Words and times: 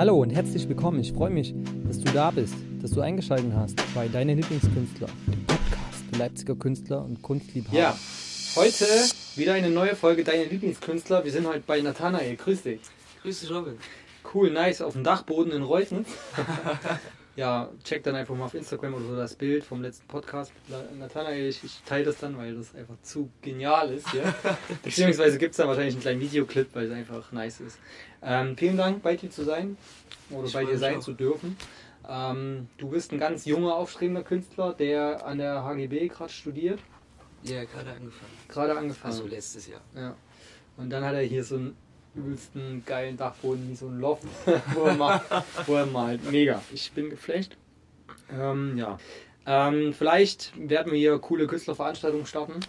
Hallo 0.00 0.16
und 0.16 0.30
herzlich 0.30 0.66
willkommen. 0.66 0.98
Ich 1.00 1.12
freue 1.12 1.28
mich, 1.28 1.54
dass 1.86 2.00
du 2.00 2.10
da 2.12 2.30
bist, 2.30 2.54
dass 2.80 2.92
du 2.92 3.02
eingeschaltet 3.02 3.52
hast 3.54 3.76
bei 3.94 4.08
Deine 4.08 4.32
Lieblingskünstler, 4.32 5.08
dem 5.26 5.44
Podcast 5.44 6.04
für 6.10 6.18
Leipziger 6.18 6.56
Künstler 6.56 7.04
und 7.04 7.20
Kunstliebhaber. 7.20 7.76
Ja, 7.76 7.98
heute 8.56 8.86
wieder 9.36 9.52
eine 9.52 9.68
neue 9.68 9.94
Folge 9.94 10.24
Deine 10.24 10.44
Lieblingskünstler. 10.44 11.22
Wir 11.22 11.30
sind 11.30 11.46
heute 11.46 11.62
bei 11.66 11.82
Nathanael. 11.82 12.34
Grüß 12.36 12.62
dich. 12.62 12.80
Grüß 13.20 13.40
dich, 13.40 13.50
Robin. 13.50 13.74
Cool, 14.32 14.50
nice. 14.50 14.80
Auf 14.80 14.94
dem 14.94 15.04
Dachboden 15.04 15.52
in 15.52 15.62
Reuthen. 15.62 16.06
ja, 17.40 17.70
check 17.84 18.02
dann 18.02 18.16
einfach 18.16 18.34
mal 18.34 18.44
auf 18.44 18.54
Instagram 18.54 18.92
oder 18.92 19.04
so 19.06 19.16
das 19.16 19.34
Bild 19.34 19.64
vom 19.64 19.80
letzten 19.80 20.06
Podcast 20.06 20.52
mit 20.68 20.98
Nathanael. 20.98 21.48
Ich, 21.48 21.64
ich 21.64 21.80
teile 21.86 22.04
das 22.04 22.18
dann, 22.18 22.36
weil 22.36 22.54
das 22.54 22.74
einfach 22.74 22.96
zu 23.00 23.30
genial 23.40 23.90
ist. 23.94 24.12
Ja? 24.12 24.34
Beziehungsweise 24.82 25.38
gibt 25.38 25.52
es 25.52 25.56
da 25.56 25.66
wahrscheinlich 25.66 25.94
einen 25.94 26.02
kleinen 26.02 26.20
Videoclip, 26.20 26.68
weil 26.74 26.84
es 26.88 26.92
einfach 26.92 27.32
nice 27.32 27.60
ist. 27.60 27.78
Ähm, 28.22 28.58
vielen 28.58 28.76
Dank, 28.76 29.02
bei 29.02 29.16
dir 29.16 29.30
zu 29.30 29.42
sein 29.44 29.78
oder 30.28 30.48
ich 30.48 30.52
bei 30.52 30.66
dir 30.66 30.76
sein 30.76 30.98
auch. 30.98 31.00
zu 31.00 31.14
dürfen. 31.14 31.56
Ähm, 32.06 32.68
du 32.76 32.90
bist 32.90 33.10
ein 33.10 33.18
ganz 33.18 33.46
junger, 33.46 33.74
aufstrebender 33.74 34.22
Künstler, 34.22 34.74
der 34.74 35.24
an 35.24 35.38
der 35.38 35.64
HGB 35.64 36.08
gerade 36.08 36.30
studiert. 36.30 36.78
Ja, 37.42 37.64
gerade 37.64 37.92
angefangen. 37.92 38.32
Gerade 38.48 38.76
angefangen. 38.76 39.14
Also 39.14 39.26
letztes 39.26 39.66
Jahr. 39.66 39.80
Ja. 39.96 40.14
Und 40.76 40.90
dann 40.90 41.02
hat 41.06 41.14
er 41.14 41.22
hier 41.22 41.42
so 41.42 41.56
einen 41.56 41.74
übelsten 42.14 42.82
geilen 42.86 43.16
Dachboden, 43.16 43.68
wie 43.68 43.74
so 43.74 43.86
ein 43.86 44.00
Loft, 44.00 44.24
wo, 44.74 44.84
er 44.84 44.94
malt, 44.94 45.22
wo 45.66 45.74
er 45.74 45.86
malt. 45.86 46.30
Mega. 46.30 46.62
Ich 46.72 46.92
bin 46.92 47.10
geflasht. 47.10 47.56
Ähm, 48.32 48.76
ja. 48.76 48.98
Ähm, 49.46 49.92
vielleicht 49.92 50.52
werden 50.56 50.92
wir 50.92 50.98
hier 50.98 51.18
coole 51.18 51.46
Künstlerveranstaltungen 51.46 52.26
starten. 52.26 52.60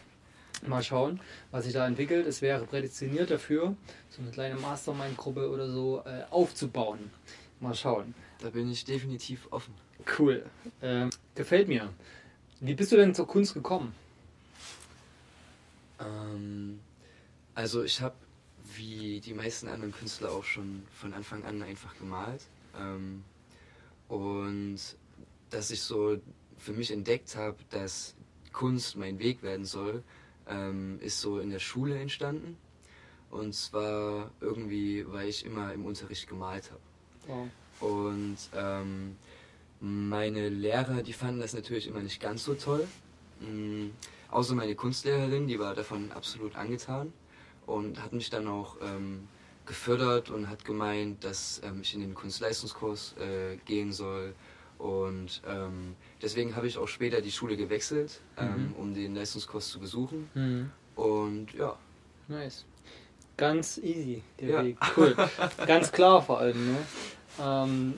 Mal 0.68 0.84
schauen, 0.84 1.20
was 1.49 1.66
sich 1.66 1.73
da 1.73 1.88
entwickelt. 1.88 2.27
Es 2.27 2.41
wäre 2.41 2.66
prädestiniert 2.66 3.32
dafür, 3.32 3.76
so 4.09 4.22
eine 4.22 4.32
kleine 4.32 4.55
Mastermind-Gruppe 4.55 5.49
oder 5.49 5.68
so 5.68 6.04
äh, 6.05 6.23
aufzubauen. 6.30 7.12
Mal 7.60 7.73
schauen. 7.73 8.13
Da 8.41 8.49
bin 8.49 8.71
ich 8.71 8.85
definitiv 8.85 9.48
offen. 9.52 9.73
Cool. 10.18 10.46
Ähm, 10.82 11.10
gefällt 11.35 11.68
mir. 11.68 11.90
Wie 12.60 12.76
bist 12.76 12.91
du 12.91 12.96
denn 12.96 13.15
zur 13.15 13.27
Kunst 13.27 13.54
gekommen? 13.54 13.93
Ähm, 15.99 16.80
also 17.55 17.84
ich 17.84 18.02
habe 18.02 18.15
wie 18.76 19.20
die 19.20 19.34
meisten 19.34 19.68
anderen 19.68 19.94
Künstler 19.94 20.32
auch 20.32 20.44
schon 20.44 20.84
von 20.91 21.14
Anfang 21.14 21.44
an 21.44 21.62
einfach 21.62 21.98
gemalt. 21.98 22.41
Ähm, 22.80 23.24
und 24.08 24.80
dass 25.50 25.72
ich 25.72 25.82
so 25.82 26.18
für 26.58 26.74
mich 26.74 26.92
entdeckt 26.92 27.36
habe, 27.36 27.58
dass 27.70 28.16
Kunst 28.52 28.98
mein 28.98 29.20
Weg 29.20 29.44
werden 29.44 29.66
soll, 29.66 30.04
ähm, 30.48 30.99
ist 31.02 31.22
so 31.22 31.40
in 31.40 31.49
der 31.49 31.60
Schule 31.60 31.98
entstanden. 31.99 32.58
Und 33.30 33.54
zwar 33.55 34.32
irgendwie, 34.42 35.05
weil 35.08 35.30
ich 35.30 35.46
immer 35.46 35.74
im 35.74 35.86
Unterricht 35.86 36.27
gemalt 36.27 36.70
habe. 36.72 37.49
Wow. 37.80 37.90
Und 37.90 38.38
ähm, 38.55 39.16
meine 39.80 40.49
Lehrer, 40.49 41.02
die 41.02 41.14
fanden 41.14 41.40
das 41.40 41.54
natürlich 41.54 41.88
immer 41.88 42.02
nicht 42.02 42.22
ganz 42.22 42.44
so 42.44 42.54
toll. 42.54 42.88
Mhm. 43.40 43.92
Außer 44.30 44.54
meine 44.55 44.76
Kunstlehrerin, 44.76 45.48
die 45.48 45.60
war 45.60 45.74
davon 45.74 46.12
absolut 46.12 46.55
angetan 46.55 47.12
und 47.65 48.01
hat 48.01 48.13
mich 48.13 48.29
dann 48.29 48.48
auch 48.48 48.77
ähm, 48.81 49.27
gefördert 49.65 50.29
und 50.29 50.49
hat 50.49 50.65
gemeint, 50.65 51.23
dass 51.23 51.62
ähm, 51.63 51.81
ich 51.81 51.93
in 51.93 52.01
den 52.01 52.13
Kunstleistungskurs 52.13 53.15
äh, 53.18 53.57
gehen 53.65 53.91
soll. 53.91 54.34
Und 54.77 55.41
ähm, 55.48 55.95
deswegen 56.21 56.55
habe 56.55 56.68
ich 56.68 56.77
auch 56.77 56.87
später 56.87 57.21
die 57.21 57.31
Schule 57.31 57.55
gewechselt, 57.55 58.20
ähm, 58.37 58.70
mhm. 58.70 58.73
um 58.73 58.93
den 58.93 59.15
Leistungskurs 59.15 59.70
zu 59.70 59.79
besuchen. 59.79 60.29
Mhm. 60.34 60.71
Und 60.95 61.53
ja. 61.53 61.77
Nice. 62.27 62.65
Ganz 63.37 63.77
easy, 63.77 64.23
der 64.40 64.50
ja. 64.50 64.63
Weg. 64.63 64.78
Cool. 64.96 65.16
Ganz 65.68 65.91
klar 65.91 66.22
vor 66.22 66.40
allem. 66.40 66.73
Ne? 66.73 66.78
Ähm, 67.40 67.94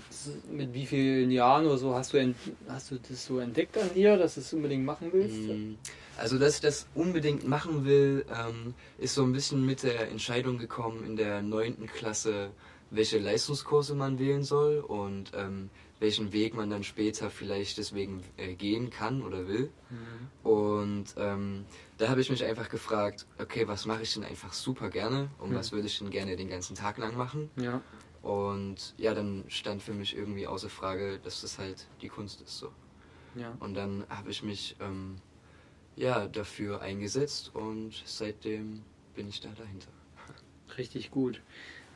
mit 0.51 0.73
wie 0.73 0.85
vielen 0.85 1.31
Jahren 1.31 1.65
oder 1.65 1.77
so 1.77 1.95
hast 1.95 2.13
du, 2.13 2.35
hast 2.67 2.91
du 2.91 2.99
das 3.09 3.25
so 3.25 3.39
entdeckt 3.39 3.77
an 3.77 3.89
ihr, 3.95 4.17
dass 4.17 4.35
du 4.35 4.41
es 4.41 4.53
unbedingt 4.53 4.85
machen 4.85 5.09
willst? 5.11 5.37
Mhm. 5.37 5.77
Also, 6.17 6.37
dass 6.37 6.55
ich 6.55 6.61
das 6.61 6.85
unbedingt 6.93 7.47
machen 7.47 7.85
will, 7.85 8.25
ähm, 8.29 8.75
ist 8.99 9.15
so 9.15 9.23
ein 9.23 9.33
bisschen 9.33 9.65
mit 9.65 9.83
der 9.83 10.09
Entscheidung 10.09 10.59
gekommen 10.59 11.03
in 11.05 11.15
der 11.15 11.41
neunten 11.41 11.87
Klasse, 11.87 12.51
welche 12.91 13.17
Leistungskurse 13.17 13.95
man 13.95 14.19
wählen 14.19 14.43
soll 14.43 14.79
und 14.79 15.31
ähm, 15.35 15.69
welchen 15.99 16.33
Weg 16.33 16.53
man 16.53 16.69
dann 16.69 16.83
später 16.83 17.29
vielleicht 17.29 17.77
deswegen 17.77 18.21
äh, 18.37 18.53
gehen 18.53 18.89
kann 18.89 19.23
oder 19.23 19.47
will. 19.47 19.71
Mhm. 19.89 20.47
Und 20.51 21.05
ähm, 21.17 21.65
da 21.97 22.09
habe 22.09 22.21
ich 22.21 22.29
mich 22.29 22.43
einfach 22.43 22.69
gefragt, 22.69 23.25
okay, 23.39 23.67
was 23.67 23.85
mache 23.85 24.03
ich 24.03 24.13
denn 24.13 24.23
einfach 24.23 24.53
super 24.53 24.89
gerne 24.89 25.29
und 25.39 25.51
mhm. 25.51 25.55
was 25.55 25.71
würde 25.71 25.87
ich 25.87 25.97
denn 25.97 26.09
gerne 26.09 26.35
den 26.35 26.49
ganzen 26.49 26.75
Tag 26.75 26.97
lang 26.97 27.15
machen? 27.17 27.49
Ja. 27.55 27.81
Und 28.23 28.95
ja, 28.97 29.13
dann 29.13 29.43
stand 29.49 29.83
für 29.83 29.93
mich 29.93 30.15
irgendwie 30.15 30.47
außer 30.47 30.69
Frage, 30.69 31.19
dass 31.19 31.41
das 31.41 31.59
halt 31.59 31.87
die 32.01 32.07
Kunst 32.07 32.41
ist 32.41 32.57
so. 32.57 32.71
Ja. 33.35 33.55
Und 33.59 33.75
dann 33.75 34.05
habe 34.09 34.31
ich 34.31 34.43
mich 34.43 34.77
ähm, 34.79 35.17
ja, 35.97 36.27
dafür 36.27 36.81
eingesetzt 36.81 37.53
und 37.53 38.01
seitdem 38.05 38.81
bin 39.13 39.27
ich 39.27 39.41
da 39.41 39.49
dahinter. 39.49 39.89
Richtig 40.77 41.11
gut. 41.11 41.41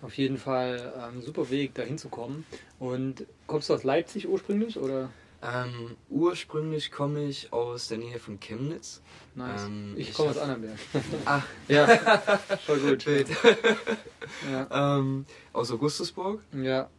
Auf 0.02 0.18
jeden 0.18 0.38
Fall 0.38 0.94
ein 0.96 1.16
ähm, 1.16 1.22
super 1.22 1.50
Weg, 1.50 1.74
da 1.74 1.82
hinzukommen. 1.82 2.46
Und 2.78 3.26
kommst 3.48 3.70
du 3.70 3.74
aus 3.74 3.84
Leipzig 3.84 4.28
ursprünglich 4.28 4.78
oder? 4.78 5.10
Ähm, 5.42 5.96
ursprünglich 6.10 6.92
komme 6.92 7.26
ich 7.26 7.54
aus 7.54 7.88
der 7.88 8.00
Nähe 8.00 8.20
von 8.20 8.40
Chemnitz. 8.40 9.02
Nice. 9.36 9.66
Ähm, 9.66 9.94
ich, 9.96 10.10
ich 10.10 10.16
komme 10.16 10.32
aus 10.32 10.38
Annenberg. 10.38 10.80
Ach, 11.26 11.46
ja, 11.68 11.88
voll 12.66 12.80
gut. 12.80 13.06
ja. 14.52 14.98
ähm, 14.98 15.26
aus 15.54 15.72
Augustusburg. 15.72 16.42
Ja. 16.54 16.90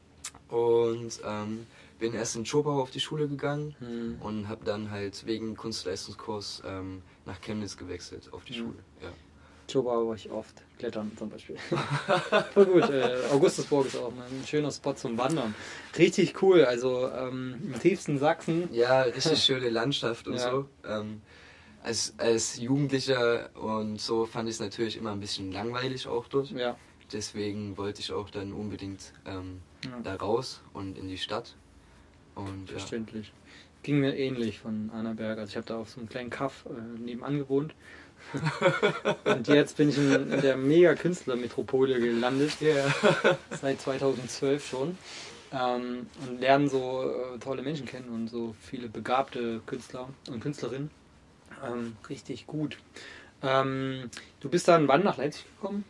Und 0.48 1.20
ähm, 1.24 1.66
bin 1.98 2.14
erst 2.14 2.36
in 2.36 2.46
Schobau 2.46 2.80
auf 2.80 2.90
die 2.90 3.00
Schule 3.00 3.28
gegangen 3.28 3.74
hm. 3.80 4.16
und 4.20 4.48
habe 4.48 4.64
dann 4.64 4.90
halt 4.90 5.26
wegen 5.26 5.56
Kunstleistungskurs 5.56 6.62
ähm, 6.64 7.02
nach 7.26 7.40
Chemnitz 7.40 7.76
gewechselt 7.76 8.32
auf 8.32 8.44
die 8.44 8.54
hm. 8.54 8.60
Schule. 8.60 8.78
Ja. 9.02 9.10
Schobau 9.70 10.08
war 10.08 10.14
ich 10.14 10.30
oft, 10.30 10.62
klettern 10.78 11.12
zum 11.16 11.28
Beispiel. 11.28 11.56
Voll 12.54 12.66
gut. 12.66 12.90
Äh, 12.90 13.18
Augustusburg 13.32 13.86
ist 13.86 13.96
auch 13.96 14.12
ein 14.12 14.46
schöner 14.46 14.70
Spot 14.70 14.94
zum 14.94 15.18
Wandern. 15.18 15.54
Richtig 15.98 16.42
cool, 16.42 16.64
also 16.64 17.08
ähm, 17.10 17.60
im 17.62 17.78
tiefsten 17.78 18.18
Sachsen. 18.18 18.68
Ja, 18.72 19.02
richtig 19.02 19.42
schöne 19.42 19.68
Landschaft 19.68 20.26
und 20.26 20.34
ja. 20.34 20.50
so. 20.50 20.68
Ähm, 20.86 21.20
als, 21.82 22.14
als 22.18 22.58
Jugendlicher 22.58 23.50
und 23.56 24.00
so 24.00 24.26
fand 24.26 24.48
ich 24.48 24.56
es 24.56 24.60
natürlich 24.60 24.96
immer 24.96 25.12
ein 25.12 25.20
bisschen 25.20 25.52
langweilig 25.52 26.06
auch 26.06 26.28
dort. 26.28 26.50
Ja. 26.50 26.76
Deswegen 27.12 27.76
wollte 27.76 28.00
ich 28.00 28.12
auch 28.12 28.30
dann 28.30 28.52
unbedingt 28.52 29.12
ähm, 29.26 29.60
ja. 29.84 29.98
da 30.02 30.16
raus 30.16 30.60
und 30.72 30.98
in 30.98 31.08
die 31.08 31.18
Stadt. 31.18 31.56
Und, 32.34 32.70
Verständlich. 32.70 33.28
Ja. 33.28 33.32
Ging 33.82 34.00
mir 34.00 34.16
ähnlich 34.16 34.58
von 34.58 34.90
Annaberg. 34.90 35.38
Also 35.38 35.50
ich 35.50 35.56
habe 35.56 35.66
da 35.66 35.78
auf 35.78 35.90
so 35.90 36.00
einem 36.00 36.08
kleinen 36.08 36.30
Kaff 36.30 36.66
äh, 36.66 37.00
nebenan 37.00 37.38
gewohnt. 37.38 37.74
und 39.24 39.48
jetzt 39.48 39.76
bin 39.76 39.88
ich 39.88 39.98
in, 39.98 40.32
in 40.32 40.40
der 40.40 40.56
mega 40.56 40.94
Künstlermetropole 40.94 41.98
gelandet. 42.00 42.60
Yeah. 42.60 42.94
Seit 43.60 43.80
2012 43.80 44.66
schon. 44.66 44.98
Ähm, 45.50 46.06
und 46.26 46.40
lernen 46.40 46.68
so 46.68 47.10
äh, 47.10 47.38
tolle 47.38 47.62
Menschen 47.62 47.86
kennen 47.86 48.10
und 48.10 48.28
so 48.28 48.54
viele 48.60 48.88
begabte 48.88 49.62
Künstler 49.64 50.08
und 50.28 50.40
Künstlerinnen. 50.40 50.90
Ähm, 51.64 51.96
richtig 52.08 52.46
gut. 52.46 52.76
Ähm, 53.42 54.10
du 54.40 54.48
bist 54.48 54.68
dann 54.68 54.88
wann 54.88 55.04
nach 55.04 55.16
Leipzig 55.16 55.46
gekommen? 55.56 55.84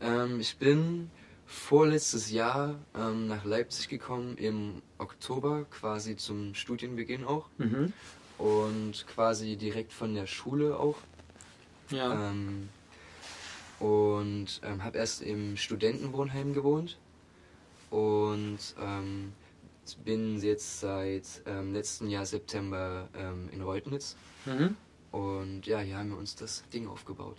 Ähm, 0.00 0.40
ich 0.40 0.58
bin 0.58 1.10
vorletztes 1.46 2.30
Jahr 2.30 2.74
ähm, 2.96 3.28
nach 3.28 3.44
Leipzig 3.44 3.88
gekommen, 3.88 4.36
im 4.36 4.82
Oktober, 4.98 5.64
quasi 5.70 6.16
zum 6.16 6.54
Studienbeginn 6.54 7.24
auch. 7.24 7.48
Mhm. 7.58 7.92
Und 8.38 9.06
quasi 9.06 9.56
direkt 9.56 9.92
von 9.92 10.14
der 10.14 10.26
Schule 10.26 10.78
auch. 10.78 10.96
Ja. 11.90 12.30
Ähm, 12.30 12.68
und 13.80 14.60
ähm, 14.62 14.84
habe 14.84 14.98
erst 14.98 15.22
im 15.22 15.56
Studentenwohnheim 15.56 16.54
gewohnt. 16.54 16.98
Und 17.90 18.58
ähm, 18.80 19.32
bin 20.04 20.40
jetzt 20.40 20.80
seit 20.80 21.42
ähm, 21.46 21.72
letzten 21.72 22.08
Jahr 22.08 22.24
September 22.24 23.08
ähm, 23.16 23.48
in 23.52 23.60
Reutnitz. 23.60 24.16
Mhm. 24.46 24.76
Und 25.12 25.64
ja, 25.66 25.78
hier 25.78 25.98
haben 25.98 26.10
wir 26.10 26.18
uns 26.18 26.34
das 26.34 26.64
Ding 26.72 26.88
aufgebaut. 26.88 27.36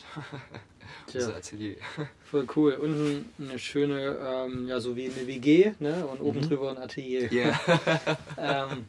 Unser 1.14 1.36
Atelier. 1.36 1.76
Voll 2.24 2.48
cool. 2.56 2.74
Unten 2.74 3.30
eine 3.38 3.60
schöne, 3.60 4.18
ähm, 4.18 4.68
ja, 4.70 4.80
so 4.80 4.96
wie 4.96 5.10
eine 5.10 5.28
WG, 5.28 5.74
ne? 5.80 6.08
Und 6.08 6.22
oben 6.22 6.40
mhm. 6.40 6.44
drüber 6.44 6.72
ein 6.72 6.78
Atelier. 6.78 7.34
Ja. 7.34 7.60
Yeah. 7.60 8.18
ähm, 8.72 8.86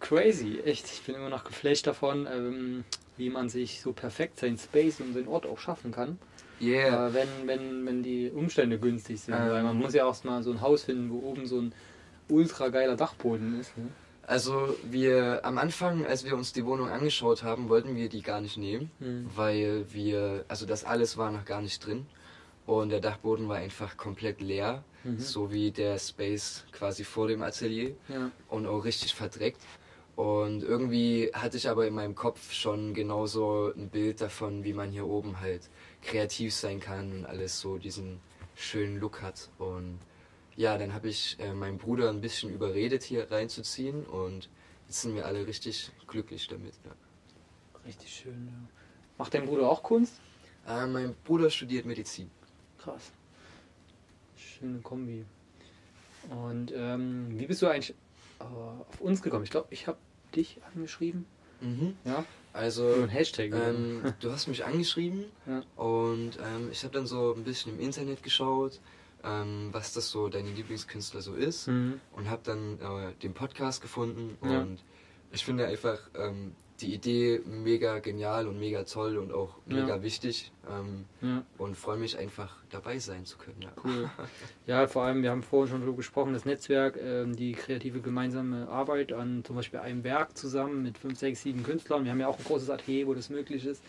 crazy, 0.00 0.58
echt. 0.64 0.86
Ich 0.86 1.02
bin 1.02 1.16
immer 1.16 1.28
noch 1.28 1.44
geflasht 1.44 1.86
davon, 1.86 2.26
ähm, 2.32 2.84
wie 3.18 3.30
man 3.30 3.48
sich 3.48 3.82
so 3.82 3.92
perfekt 3.92 4.40
sein 4.40 4.56
Space 4.56 5.00
und 5.00 5.14
den 5.14 5.28
Ort 5.28 5.46
auch 5.46 5.58
schaffen 5.58 5.92
kann. 5.92 6.18
Yeah. 6.60 7.08
Äh, 7.08 7.14
wenn, 7.14 7.28
wenn, 7.46 7.86
wenn 7.86 8.02
die 8.02 8.30
Umstände 8.30 8.78
günstig 8.78 9.20
sind. 9.20 9.34
Weil 9.34 9.62
man 9.62 9.76
ähm. 9.76 9.82
muss 9.82 9.94
ja 9.94 10.04
auch 10.06 10.24
mal 10.24 10.42
so 10.42 10.50
ein 10.50 10.60
Haus 10.60 10.84
finden, 10.84 11.10
wo 11.10 11.18
oben 11.18 11.46
so 11.46 11.60
ein 11.60 11.72
ultra 12.28 12.68
geiler 12.68 12.96
Dachboden 12.96 13.60
ist. 13.60 13.76
Ne? 13.76 13.88
Also 14.26 14.76
wir 14.90 15.40
am 15.44 15.56
Anfang, 15.56 16.04
als 16.04 16.24
wir 16.24 16.36
uns 16.36 16.52
die 16.52 16.66
Wohnung 16.66 16.90
angeschaut 16.90 17.42
haben, 17.42 17.68
wollten 17.68 17.96
wir 17.96 18.08
die 18.08 18.22
gar 18.22 18.40
nicht 18.40 18.58
nehmen, 18.58 18.90
mhm. 18.98 19.26
weil 19.34 19.86
wir, 19.90 20.44
also 20.48 20.66
das 20.66 20.84
alles 20.84 21.16
war 21.16 21.30
noch 21.30 21.46
gar 21.46 21.62
nicht 21.62 21.84
drin 21.86 22.06
und 22.66 22.90
der 22.90 23.00
Dachboden 23.00 23.48
war 23.48 23.56
einfach 23.56 23.96
komplett 23.96 24.42
leer. 24.42 24.84
mhm. 25.04 25.18
so 25.18 25.50
wie 25.50 25.70
der 25.70 25.98
Space 25.98 26.64
quasi 26.72 27.04
vor 27.04 27.28
dem 27.28 27.42
Atelier 27.42 27.94
ja. 28.08 28.30
und 28.48 28.66
auch 28.66 28.84
richtig 28.84 29.14
verdreckt. 29.14 29.60
Und 30.18 30.64
irgendwie 30.64 31.30
hatte 31.32 31.56
ich 31.58 31.68
aber 31.68 31.86
in 31.86 31.94
meinem 31.94 32.16
Kopf 32.16 32.52
schon 32.52 32.92
genauso 32.92 33.72
ein 33.72 33.88
Bild 33.88 34.20
davon, 34.20 34.64
wie 34.64 34.72
man 34.72 34.90
hier 34.90 35.06
oben 35.06 35.38
halt 35.38 35.70
kreativ 36.02 36.52
sein 36.52 36.80
kann 36.80 37.12
und 37.12 37.24
alles 37.24 37.60
so 37.60 37.78
diesen 37.78 38.18
schönen 38.56 38.98
Look 38.98 39.22
hat. 39.22 39.48
Und 39.58 40.00
ja, 40.56 40.76
dann 40.76 40.92
habe 40.92 41.08
ich 41.08 41.36
äh, 41.38 41.52
meinen 41.52 41.78
Bruder 41.78 42.10
ein 42.10 42.20
bisschen 42.20 42.50
überredet, 42.50 43.04
hier 43.04 43.30
reinzuziehen 43.30 44.04
und 44.06 44.50
jetzt 44.88 45.02
sind 45.02 45.14
wir 45.14 45.24
alle 45.24 45.46
richtig 45.46 45.92
glücklich 46.08 46.48
damit. 46.48 46.74
Ja. 46.84 46.90
Richtig 47.86 48.12
schön, 48.12 48.48
ja. 48.48 48.68
Macht 49.18 49.34
dein 49.34 49.46
Bruder 49.46 49.70
auch 49.70 49.84
Kunst? 49.84 50.14
Äh, 50.66 50.88
mein 50.88 51.14
Bruder 51.22 51.48
studiert 51.48 51.86
Medizin. 51.86 52.28
Krass. 52.78 53.12
Schöne 54.34 54.80
Kombi. 54.80 55.24
Und 56.28 56.72
ähm, 56.74 57.38
wie 57.38 57.46
bist 57.46 57.62
du 57.62 57.68
eigentlich 57.68 57.94
äh, 58.40 58.42
auf 58.42 59.00
uns 59.00 59.22
gekommen? 59.22 59.44
Ich 59.44 59.50
glaube, 59.52 59.68
ich 59.70 59.86
habe 59.86 59.96
dich 60.34 60.60
angeschrieben. 60.74 61.26
Mhm. 61.60 61.96
Ja. 62.04 62.24
Also, 62.52 62.92
ein 62.94 63.08
Hashtag. 63.08 63.52
Ähm, 63.52 64.14
du 64.20 64.32
hast 64.32 64.48
mich 64.48 64.64
angeschrieben 64.64 65.26
ja. 65.46 65.62
und 65.76 66.38
ähm, 66.38 66.70
ich 66.72 66.82
habe 66.82 66.94
dann 66.94 67.06
so 67.06 67.34
ein 67.34 67.44
bisschen 67.44 67.74
im 67.74 67.80
Internet 67.80 68.22
geschaut, 68.22 68.80
ähm, 69.22 69.68
was 69.72 69.92
das 69.92 70.10
so 70.10 70.28
deine 70.28 70.50
Lieblingskünstler 70.50 71.20
so 71.20 71.34
ist 71.34 71.68
mhm. 71.68 72.00
und 72.12 72.30
habe 72.30 72.42
dann 72.44 72.78
äh, 72.80 73.12
den 73.22 73.34
Podcast 73.34 73.80
gefunden 73.80 74.38
ja. 74.42 74.60
und 74.60 74.82
ich 75.30 75.44
finde 75.44 75.66
einfach 75.66 75.98
ähm, 76.16 76.54
die 76.80 76.94
Idee 76.94 77.40
mega 77.44 77.98
genial 77.98 78.46
und 78.46 78.58
mega 78.58 78.84
toll 78.84 79.18
und 79.18 79.32
auch 79.32 79.56
mega 79.66 79.96
ja. 79.96 80.02
wichtig 80.02 80.52
ähm, 80.70 81.06
ja. 81.20 81.42
und 81.58 81.76
freue 81.76 81.98
mich 81.98 82.16
einfach 82.16 82.56
dabei 82.70 83.00
sein 83.00 83.24
zu 83.24 83.36
können. 83.36 83.62
Ja. 83.62 83.72
Cool. 83.84 84.10
Ja, 84.66 84.86
vor 84.86 85.02
allem, 85.04 85.22
wir 85.22 85.30
haben 85.30 85.42
vorhin 85.42 85.70
schon 85.70 85.80
darüber 85.80 85.96
gesprochen, 85.96 86.34
das 86.34 86.44
Netzwerk, 86.44 86.96
äh, 86.96 87.24
die 87.26 87.52
kreative 87.52 88.00
gemeinsame 88.00 88.68
Arbeit 88.68 89.12
an 89.12 89.42
zum 89.44 89.56
Beispiel 89.56 89.80
einem 89.80 90.04
Werk 90.04 90.36
zusammen 90.36 90.82
mit 90.82 90.98
fünf, 90.98 91.18
sechs, 91.18 91.42
sieben 91.42 91.62
Künstlern. 91.62 92.04
Wir 92.04 92.12
haben 92.12 92.20
ja 92.20 92.28
auch 92.28 92.38
ein 92.38 92.44
großes 92.44 92.68
Atelier, 92.68 93.06
wo 93.06 93.14
das 93.14 93.30
möglich 93.30 93.64
ist. 93.64 93.82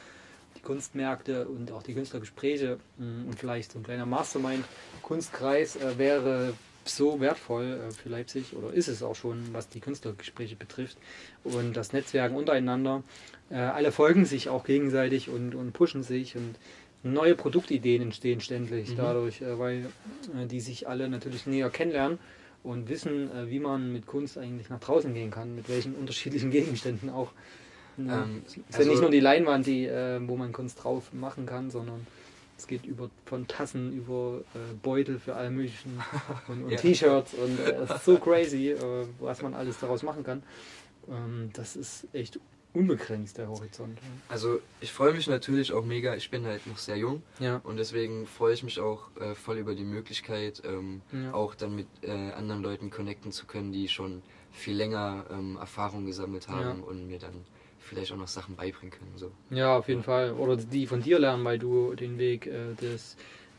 Die 0.56 0.62
Kunstmärkte 0.62 1.48
und 1.48 1.72
auch 1.72 1.84
die 1.84 1.94
Künstlergespräche 1.94 2.80
mm, 2.98 3.28
und 3.28 3.38
vielleicht 3.38 3.74
so 3.74 3.80
ein 3.80 3.84
kleiner 3.84 4.06
Mastermind-Kunstkreis 4.06 5.76
äh, 5.76 5.98
wäre 5.98 6.54
so 6.96 7.20
wertvoll 7.20 7.80
äh, 7.88 7.92
für 7.92 8.10
Leipzig 8.10 8.56
oder 8.56 8.74
ist 8.74 8.88
es 8.88 9.04
auch 9.04 9.16
schon, 9.16 9.54
was 9.54 9.70
die 9.70 9.80
Künstlergespräche 9.80 10.56
betrifft 10.56 10.98
und 11.44 11.76
das 11.76 11.94
Netzwerken 11.94 12.36
untereinander. 12.36 13.04
Äh, 13.50 13.56
alle 13.56 13.92
folgen 13.92 14.26
sich 14.26 14.50
auch 14.50 14.64
gegenseitig 14.64 15.30
und, 15.30 15.56
und 15.56 15.74
pushen 15.74 16.04
sich 16.04 16.36
und 16.36 16.56
neue 17.04 17.36
Produktideen 17.36 18.02
entstehen 18.02 18.42
ständig 18.42 18.92
mhm. 18.92 18.98
dadurch, 18.98 19.42
äh, 19.42 19.58
weil 19.58 19.86
die 20.50 20.60
sich 20.60 20.88
alle 20.88 21.10
natürlich 21.10 21.46
näher 21.48 21.70
kennenlernen 21.70 22.20
und 22.62 22.90
wissen, 22.90 23.30
wie 23.48 23.60
man 23.60 23.94
mit 23.94 24.06
Kunst 24.06 24.38
eigentlich 24.38 24.70
nach 24.70 24.82
draußen 24.82 25.14
gehen 25.14 25.32
kann, 25.32 25.56
mit 25.56 25.70
welchen 25.70 25.96
unterschiedlichen 25.96 26.52
Gegenständen 26.52 27.10
auch. 27.10 27.32
Ähm, 27.98 28.44
es 28.46 28.58
ist 28.58 28.66
also 28.74 28.82
ja 28.82 28.90
nicht 28.90 29.02
nur 29.02 29.12
die 29.12 29.22
Leinwand, 29.22 29.66
die, 29.66 29.88
wo 29.88 30.36
man 30.36 30.52
Kunst 30.52 30.84
drauf 30.84 31.14
machen 31.14 31.46
kann, 31.46 31.72
sondern 31.72 32.06
es 32.60 32.68
geht 32.68 32.86
über 32.86 33.10
von 33.26 33.48
Tassen 33.48 33.94
über 33.94 34.42
äh, 34.54 34.74
Beutel 34.84 35.20
für 35.20 35.36
alle 35.36 35.50
möglichen 35.50 36.02
und, 36.48 36.66
und 36.66 36.72
ja. 36.72 36.78
T-Shirts 36.78 37.34
und 37.34 37.60
äh, 37.60 37.72
es 37.72 37.90
ist 37.90 38.06
so 38.06 38.18
crazy, 38.18 38.72
äh, 38.72 39.08
was 39.20 39.42
man 39.42 39.54
alles 39.54 39.80
daraus 39.80 40.04
machen 40.04 40.24
kann. 40.24 40.44
Ähm, 41.10 41.50
das 41.54 41.76
ist 41.76 42.08
echt 42.14 42.40
unbegrenzt 42.74 43.38
der 43.38 43.48
Horizont. 43.48 43.98
Also 44.28 44.60
ich 44.82 44.92
freue 44.92 45.14
mich 45.14 45.28
natürlich 45.28 45.72
auch 45.72 45.86
mega. 45.86 46.16
Ich 46.16 46.30
bin 46.30 46.46
halt 46.46 46.68
noch 46.68 46.78
sehr 46.78 46.98
jung 46.98 47.24
ja. 47.40 47.62
und 47.64 47.78
deswegen 47.78 48.28
freue 48.28 48.54
ich 48.54 48.64
mich 48.64 48.80
auch 48.80 49.10
äh, 49.20 49.36
voll 49.36 49.58
über 49.58 49.74
die 49.74 49.86
Möglichkeit, 49.86 50.62
ähm, 50.66 51.02
ja. 51.12 51.34
auch 51.34 51.56
dann 51.56 51.76
mit 51.76 51.88
äh, 52.02 52.12
anderen 52.12 52.62
Leuten 52.62 52.90
connecten 52.90 53.32
zu 53.32 53.46
können, 53.46 53.72
die 53.72 53.88
schon 53.88 54.22
viel 54.52 54.76
länger 54.76 55.26
ähm, 55.32 55.58
Erfahrung 55.58 56.06
gesammelt 56.06 56.50
haben 56.50 56.84
und 56.84 57.08
mir 57.08 57.20
dann 57.20 57.46
vielleicht 57.90 58.12
auch 58.12 58.18
noch 58.18 58.28
Sachen 58.28 58.56
beibringen 58.56 58.92
können. 58.92 59.12
So. 59.16 59.32
Ja, 59.50 59.78
auf 59.78 59.88
jeden 59.88 60.04
Fall. 60.04 60.34
Oder 60.34 60.56
die 60.56 60.88
von 60.88 61.02
dir 61.02 61.20
lernen, 61.20 61.44
weil 61.44 61.60
du 61.60 61.96
den 61.96 62.18
Weg 62.18 62.48
äh, 62.48 62.76
des 62.80 63.18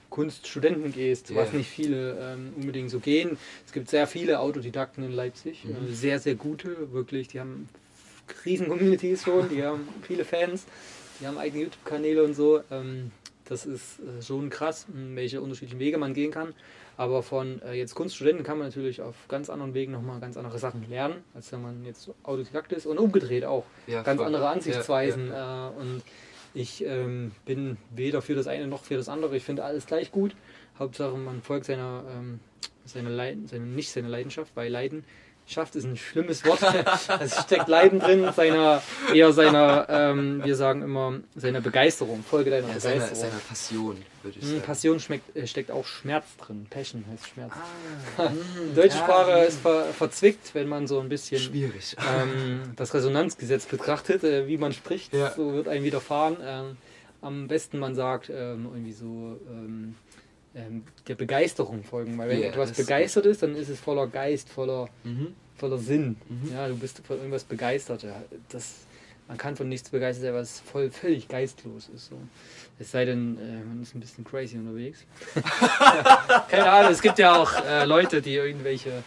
Kunststudenten 0.09 0.93
gehst, 0.93 1.31
yeah. 1.31 1.43
was 1.43 1.53
nicht 1.53 1.69
viele 1.69 2.19
ähm, 2.19 2.53
unbedingt 2.57 2.91
so 2.91 2.99
gehen. 2.99 3.39
Es 3.67 3.73
gibt 3.73 3.89
sehr 3.89 4.07
viele 4.07 4.41
Autodidakten 4.41 5.05
in 5.05 5.13
Leipzig, 5.13 5.65
mhm. 5.65 5.89
äh, 5.89 5.93
sehr, 5.93 6.19
sehr 6.19 6.35
gute, 6.35 6.93
wirklich. 6.93 7.29
Die 7.29 7.41
haben 7.41 7.69
riesen 8.45 8.69
Communities 8.69 9.25
schon, 9.25 9.49
die 9.49 9.63
haben 9.63 9.89
viele 10.03 10.25
Fans, 10.25 10.65
die 11.21 11.27
haben 11.27 11.39
eigene 11.39 11.65
YouTube-Kanäle 11.65 12.25
und 12.25 12.35
so. 12.35 12.61
Ähm, 12.71 13.11
das 13.51 13.67
ist 13.67 13.99
äh, 13.99 14.23
schon 14.23 14.49
krass, 14.49 14.87
welche 14.93 15.41
unterschiedlichen 15.43 15.81
Wege 15.81 15.99
man 15.99 16.15
gehen 16.15 16.31
kann. 16.31 16.55
Aber 16.97 17.23
von 17.23 17.61
äh, 17.63 17.75
jetzt 17.75 17.95
Kunststudenten 17.95 18.45
kann 18.45 18.59
man 18.59 18.69
natürlich 18.69 19.03
auf 19.03 19.17
ganz 19.29 19.51
anderen 19.51 19.75
Wegen 19.75 19.93
nochmal 19.93 20.21
ganz 20.21 20.37
andere 20.37 20.59
Sachen 20.59 20.89
lernen, 20.89 21.25
als 21.35 21.51
wenn 21.51 21.61
man 21.61 21.85
jetzt 21.85 22.11
Autodidakt 22.23 22.73
ist 22.73 22.87
und 22.87 22.99
umgedreht 22.99 23.45
auch. 23.45 23.65
Ja, 23.87 24.03
ganz 24.03 24.19
voll. 24.19 24.27
andere 24.27 24.49
Ansichtsweisen. 24.49 25.29
Ja, 25.29 25.35
ja. 25.35 25.69
Äh, 25.69 25.81
und 25.81 26.03
ich 26.55 26.85
ähm, 26.85 27.33
bin 27.45 27.77
weder 27.91 28.23
für 28.23 28.35
das 28.35 28.47
eine 28.47 28.69
noch 28.69 28.85
für 28.85 28.97
das 28.97 29.09
andere. 29.09 29.37
Ich 29.37 29.45
finde 29.45 29.65
alles 29.65 29.87
gleich 29.87 30.13
gut. 30.13 30.37
Hauptsache 30.79 31.17
man 31.17 31.43
folgt 31.43 31.67
seiner, 31.67 32.05
ähm, 32.09 32.39
seiner 32.85 33.11
Leiden, 33.11 33.49
seine, 33.49 33.67
nicht 33.67 33.91
seiner 33.91 34.09
Leidenschaft, 34.09 34.53
weil 34.55 34.71
Leiden 34.71 35.05
schafft 35.51 35.77
ist 35.77 35.85
ein 35.85 35.97
schlimmes 35.97 36.45
Wort. 36.45 36.61
es 37.21 37.41
steckt 37.43 37.69
Leiden 37.69 37.99
drin, 38.01 38.31
seiner, 38.35 38.83
eher 39.13 39.33
seiner, 39.33 39.87
ähm, 39.89 40.43
wir 40.45 40.57
sagen 40.57 40.83
immer, 40.83 41.21
seiner 41.37 41.61
Begeisterung, 41.61 42.23
Folge 42.23 42.51
deiner 42.51 42.69
ja, 42.69 42.75
Begeisterung. 42.75 43.01
Seiner, 43.07 43.17
seiner 43.17 43.43
Passion, 43.49 43.97
würde 44.23 44.39
ich 44.39 44.45
hm, 44.45 44.51
sagen. 44.53 44.63
Passion 44.63 45.01
schmeckt, 45.01 45.37
äh, 45.37 45.47
steckt 45.47 45.71
auch 45.71 45.87
Schmerz 45.87 46.25
drin. 46.39 46.67
Passion 46.71 47.05
heißt 47.11 47.29
Schmerz. 47.29 47.53
Ah, 48.17 48.31
Die 48.71 48.75
deutsche 48.75 48.97
ja, 48.97 49.05
Sprache 49.05 49.39
ist 49.41 49.61
ver, 49.61 49.85
verzwickt, 49.87 50.55
wenn 50.55 50.69
man 50.69 50.87
so 50.87 51.01
ein 51.01 51.09
bisschen 51.09 51.41
Schwierig. 51.41 51.97
Ähm, 51.99 52.73
das 52.77 52.95
Resonanzgesetz 52.95 53.67
betrachtet, 53.67 54.25
äh, 54.25 54.47
wie 54.47 54.57
man 54.57 54.73
spricht, 54.73 55.13
ja. 55.13 55.33
so 55.33 55.53
wird 55.53 55.69
einem 55.69 55.85
widerfahren. 55.85 56.37
Ähm, 56.43 56.77
am 57.23 57.49
besten 57.49 57.79
man 57.79 57.95
sagt 57.95 58.31
ähm, 58.31 58.69
irgendwie 58.73 58.93
so 58.93 59.39
ähm, 60.55 60.85
der 61.07 61.15
Begeisterung 61.15 61.85
folgen. 61.85 62.19
Weil 62.19 62.31
wenn 62.31 62.39
yeah, 62.41 62.49
etwas 62.49 62.73
begeistert 62.73 63.27
ist, 63.27 63.43
dann 63.43 63.55
ist 63.55 63.69
es 63.69 63.79
voller 63.81 64.07
Geist, 64.07 64.49
voller, 64.49 64.89
mhm. 65.05 65.35
voller 65.57 65.79
Sinn. 65.79 66.17
Mhm. 66.29 66.53
Ja, 66.53 66.69
du 66.69 66.77
bist 66.77 67.03
von 67.07 67.19
irgendwas 67.19 67.45
begeistert. 67.45 68.03
Ja, 68.03 68.23
das, 68.49 68.87
man 69.29 69.39
kann 69.39 69.57
von 69.57 69.69
nichts 69.69 69.91
begeistert 69.91 70.25
sein, 70.25 70.35
was 70.35 70.61
voll, 70.61 70.91
völlig 70.91 71.29
geistlos 71.29 71.89
ist. 71.95 72.07
So. 72.07 72.17
Es 72.79 72.91
sei 72.91 73.05
denn, 73.05 73.39
äh, 73.39 73.65
man 73.65 73.83
ist 73.83 73.95
ein 73.95 74.01
bisschen 74.01 74.25
crazy 74.25 74.57
unterwegs. 74.57 75.05
Keine 76.49 76.71
Ahnung, 76.71 76.93
es 76.93 77.03
gibt 77.03 77.19
ja 77.19 77.37
auch 77.37 77.53
äh, 77.65 77.85
Leute, 77.85 78.23
die 78.23 78.35
irgendwelche, 78.35 79.05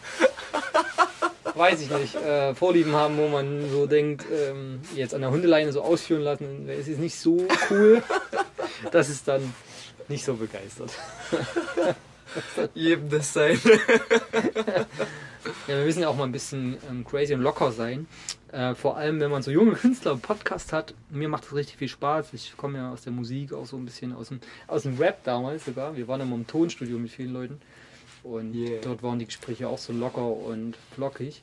weiß 1.56 1.82
ich 1.82 1.90
nicht, 1.90 2.16
äh, 2.16 2.56
Vorlieben 2.56 2.94
haben, 2.94 3.18
wo 3.18 3.28
man 3.28 3.70
so 3.70 3.86
denkt, 3.86 4.26
ähm, 4.32 4.80
jetzt 4.96 5.14
an 5.14 5.22
der 5.22 5.32
Hundeleine 5.32 5.74
so 5.74 5.82
ausführen 5.82 6.22
lassen, 6.22 6.70
es 6.70 6.88
ist 6.88 7.00
nicht 7.00 7.16
so 7.16 7.46
cool. 7.70 8.02
Das 8.92 9.10
ist 9.10 9.28
dann 9.28 9.54
nicht 10.14 10.24
so 10.24 10.36
begeistert. 10.36 10.92
Jedem 12.74 13.10
das 13.10 13.34
sein. 13.34 13.60
ja, 15.68 15.76
wir 15.78 15.86
müssen 15.86 16.02
ja 16.02 16.08
auch 16.08 16.16
mal 16.16 16.26
ein 16.26 16.32
bisschen 16.32 16.78
ähm, 16.90 17.04
crazy 17.04 17.34
und 17.34 17.42
locker 17.42 17.72
sein. 17.72 18.08
Äh, 18.52 18.76
vor 18.76 18.98
allem, 18.98 19.20
wenn 19.20 19.32
man 19.32 19.42
so 19.42 19.50
junge 19.50 19.72
Künstler 19.82 20.12
im 20.12 20.22
Podcast 20.22 20.72
hat. 20.72 20.94
Mir 21.10 21.28
macht 21.28 21.46
das 21.46 21.56
richtig 21.56 21.78
viel 21.78 21.88
Spaß. 21.88 22.34
Ich 22.34 22.56
komme 22.56 22.78
ja 22.78 22.92
aus 22.92 23.02
der 23.02 23.12
Musik, 23.12 23.54
auch 23.54 23.66
so 23.66 23.76
ein 23.76 23.86
bisschen 23.86 24.14
aus 24.14 24.30
dem, 24.30 24.40
aus 24.68 24.84
dem 24.84 24.98
Rap 24.98 25.24
damals 25.24 25.66
sogar. 25.66 25.96
Wir 25.96 26.08
waren 26.08 26.22
immer 26.22 26.36
im 26.36 26.46
Tonstudio 26.46 27.00
mit 27.00 27.12
vielen 27.12 27.34
Leuten. 27.34 27.60
Und 28.24 28.54
yeah. 28.54 28.80
dort 28.82 29.04
waren 29.04 29.20
die 29.20 29.26
Gespräche 29.26 29.68
auch 29.68 29.80
so 29.80 29.92
locker 29.92 30.28
und 30.28 30.78
flockig. 30.94 31.42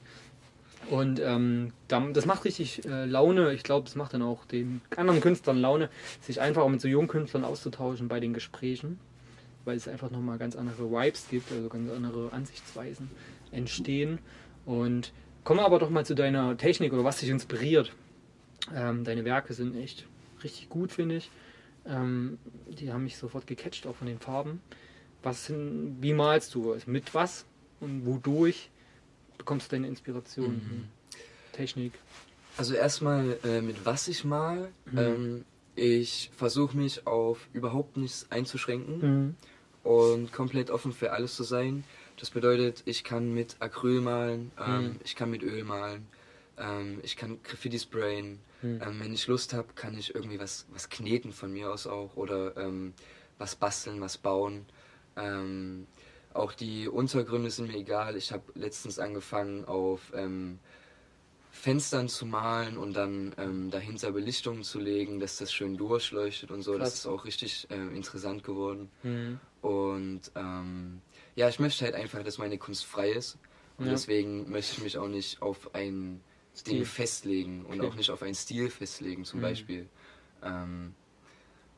Und 0.91 1.21
ähm, 1.21 1.73
das 1.87 2.27
macht 2.27 2.45
richtig 2.45 2.85
äh, 2.85 3.05
Laune. 3.05 3.53
Ich 3.53 3.63
glaube, 3.63 3.85
das 3.85 3.95
macht 3.95 4.13
dann 4.13 4.23
auch 4.23 4.45
den 4.45 4.81
anderen 4.97 5.21
Künstlern 5.21 5.57
Laune, 5.57 5.89
sich 6.21 6.41
einfach 6.41 6.63
auch 6.63 6.69
mit 6.69 6.81
so 6.81 6.89
jungen 6.89 7.07
Künstlern 7.07 7.45
auszutauschen 7.45 8.09
bei 8.09 8.19
den 8.19 8.35
Gesprächen, 8.35 8.99
weil 9.65 9.77
es 9.77 9.87
einfach 9.87 10.11
nochmal 10.11 10.37
ganz 10.39 10.57
andere 10.57 10.91
Vibes 10.91 11.29
gibt, 11.31 11.53
also 11.53 11.69
ganz 11.69 11.89
andere 11.93 12.33
Ansichtsweisen 12.33 13.09
entstehen. 13.53 14.19
Und 14.67 15.13
komme 15.45 15.63
aber 15.63 15.79
doch 15.79 15.91
mal 15.91 16.05
zu 16.05 16.17
deiner 16.17 16.57
Technik 16.57 16.93
oder 16.93 17.05
was 17.05 17.21
dich 17.21 17.29
inspiriert. 17.29 17.93
Ähm, 18.75 19.05
deine 19.05 19.25
Werke 19.25 19.55
sind 19.55 19.77
echt 19.77 20.09
richtig 20.43 20.71
gut, 20.71 20.91
finde 20.91 21.17
ich. 21.19 21.31
Ähm, 21.87 22.39
die 22.67 22.93
haben 22.93 23.05
mich 23.05 23.17
sofort 23.17 23.47
gecatcht, 23.47 23.87
auch 23.87 23.95
von 23.95 24.09
den 24.09 24.19
Farben. 24.19 24.61
Was 25.23 25.53
wie 25.53 26.15
malst 26.15 26.53
du? 26.57 26.77
Mit 26.87 27.15
was 27.15 27.47
und 27.79 28.07
wodurch? 28.07 28.71
Bekommst 29.41 29.73
du 29.73 29.77
deine 29.77 29.89
Inspiration? 29.89 30.55
Mhm. 30.55 30.89
Technik? 31.53 31.95
Also 32.57 32.75
erstmal 32.75 33.39
äh, 33.43 33.63
mit 33.63 33.85
was 33.85 34.07
ich 34.07 34.25
mal. 34.25 34.71
Mhm. 34.85 34.99
Ähm, 34.99 35.45
ich 35.75 36.31
versuche 36.37 36.77
mich 36.77 37.07
auf 37.07 37.49
überhaupt 37.55 37.97
nichts 37.97 38.27
einzuschränken 38.31 38.99
mhm. 39.01 39.35
und 39.83 40.33
komplett 40.33 40.71
offen 40.71 40.93
für 40.93 41.13
alles 41.13 41.37
zu 41.37 41.43
sein. 41.43 41.85
Das 42.19 42.31
bedeutet, 42.31 42.83
ich 42.85 43.03
kann 43.03 43.33
mit 43.33 43.57
Acryl 43.61 44.03
malen, 44.03 44.53
ähm, 44.59 44.83
mhm. 44.83 44.97
ich 45.05 45.17
kann 45.17 45.31
mit 45.31 45.43
Öl 45.43 45.65
malen, 45.65 46.07
ähm, 46.59 47.01
ich 47.03 47.17
kann 47.17 47.39
Graffiti 47.43 47.79
sprayen. 47.79 48.41
Mhm. 48.61 48.83
Ähm, 48.85 49.01
wenn 49.01 49.13
ich 49.15 49.27
Lust 49.27 49.55
habe, 49.55 49.69
kann 49.75 49.97
ich 49.97 50.15
irgendwie 50.15 50.39
was, 50.39 50.67
was 50.71 50.91
kneten 50.91 51.33
von 51.33 51.51
mir 51.51 51.73
aus 51.73 51.87
auch 51.87 52.15
oder 52.17 52.59
ähm, 52.59 52.93
was 53.39 53.57
basteln, 53.57 54.03
was 54.03 54.19
bauen. 54.19 54.67
Auch 56.33 56.53
die 56.53 56.89
Untergründe 56.89 57.51
sind 57.51 57.69
mir 57.69 57.79
egal. 57.79 58.17
Ich 58.17 58.33
habe 58.33 58.45
letztens 58.55 58.99
angefangen 58.99 59.65
auf 59.65 60.13
ähm, 60.15 60.61
Fenstern 61.51 62.09
zu 62.09 62.25
malen 62.25 62.77
und 62.77 62.95
dann 62.95 63.35
ähm, 63.37 63.71
dahinter 63.71 64.13
Belichtungen 64.13 64.63
zu 64.63 64.79
legen, 64.79 65.19
dass 65.19 65.37
das 65.37 65.53
schön 65.53 65.77
durchleuchtet 65.77 66.51
und 66.51 66.63
so. 66.63 66.73
Krass. 66.73 66.81
Das 66.81 66.95
ist 67.01 67.07
auch 67.07 67.25
richtig 67.25 67.69
äh, 67.71 67.97
interessant 67.97 68.45
geworden. 68.45 68.91
Mhm. 69.03 69.41
Und 69.61 70.23
ähm, 70.37 71.03
ja, 71.35 71.49
ich 71.49 71.59
möchte 71.59 71.85
halt 71.85 71.95
einfach, 71.95 72.23
dass 72.23 72.39
meine 72.39 72.59
Kunst 72.59 72.85
frei 72.85 73.11
ist. 73.11 73.39
Und 73.77 73.87
ja. 73.87 73.93
deswegen 73.93 74.51
möchte 74.51 74.77
ich 74.77 74.83
mich 74.83 74.99
auch 74.99 75.09
nicht 75.09 75.43
auf 75.43 75.75
ein 75.75 76.21
Stil 76.55 76.79
Ding 76.79 76.85
festlegen 76.85 77.65
und 77.65 77.81
okay. 77.81 77.89
auch 77.89 77.95
nicht 77.95 78.11
auf 78.11 78.23
einen 78.23 78.35
Stil 78.35 78.71
festlegen, 78.71 79.25
zum 79.25 79.41
mhm. 79.41 79.45
Beispiel. 79.45 79.89
Ähm, 80.43 80.95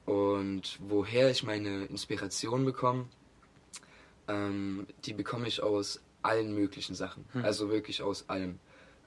und 0.04 0.78
woher 0.80 1.30
ich 1.30 1.42
meine 1.42 1.85
Inspiration 1.87 2.64
bekomme, 2.64 3.06
ähm, 4.28 4.86
die 5.04 5.12
bekomme 5.12 5.48
ich 5.48 5.62
aus 5.62 6.00
allen 6.22 6.54
möglichen 6.54 6.94
Sachen. 6.94 7.24
Mhm. 7.32 7.44
Also 7.44 7.70
wirklich 7.70 8.02
aus 8.02 8.28
allem. 8.28 8.58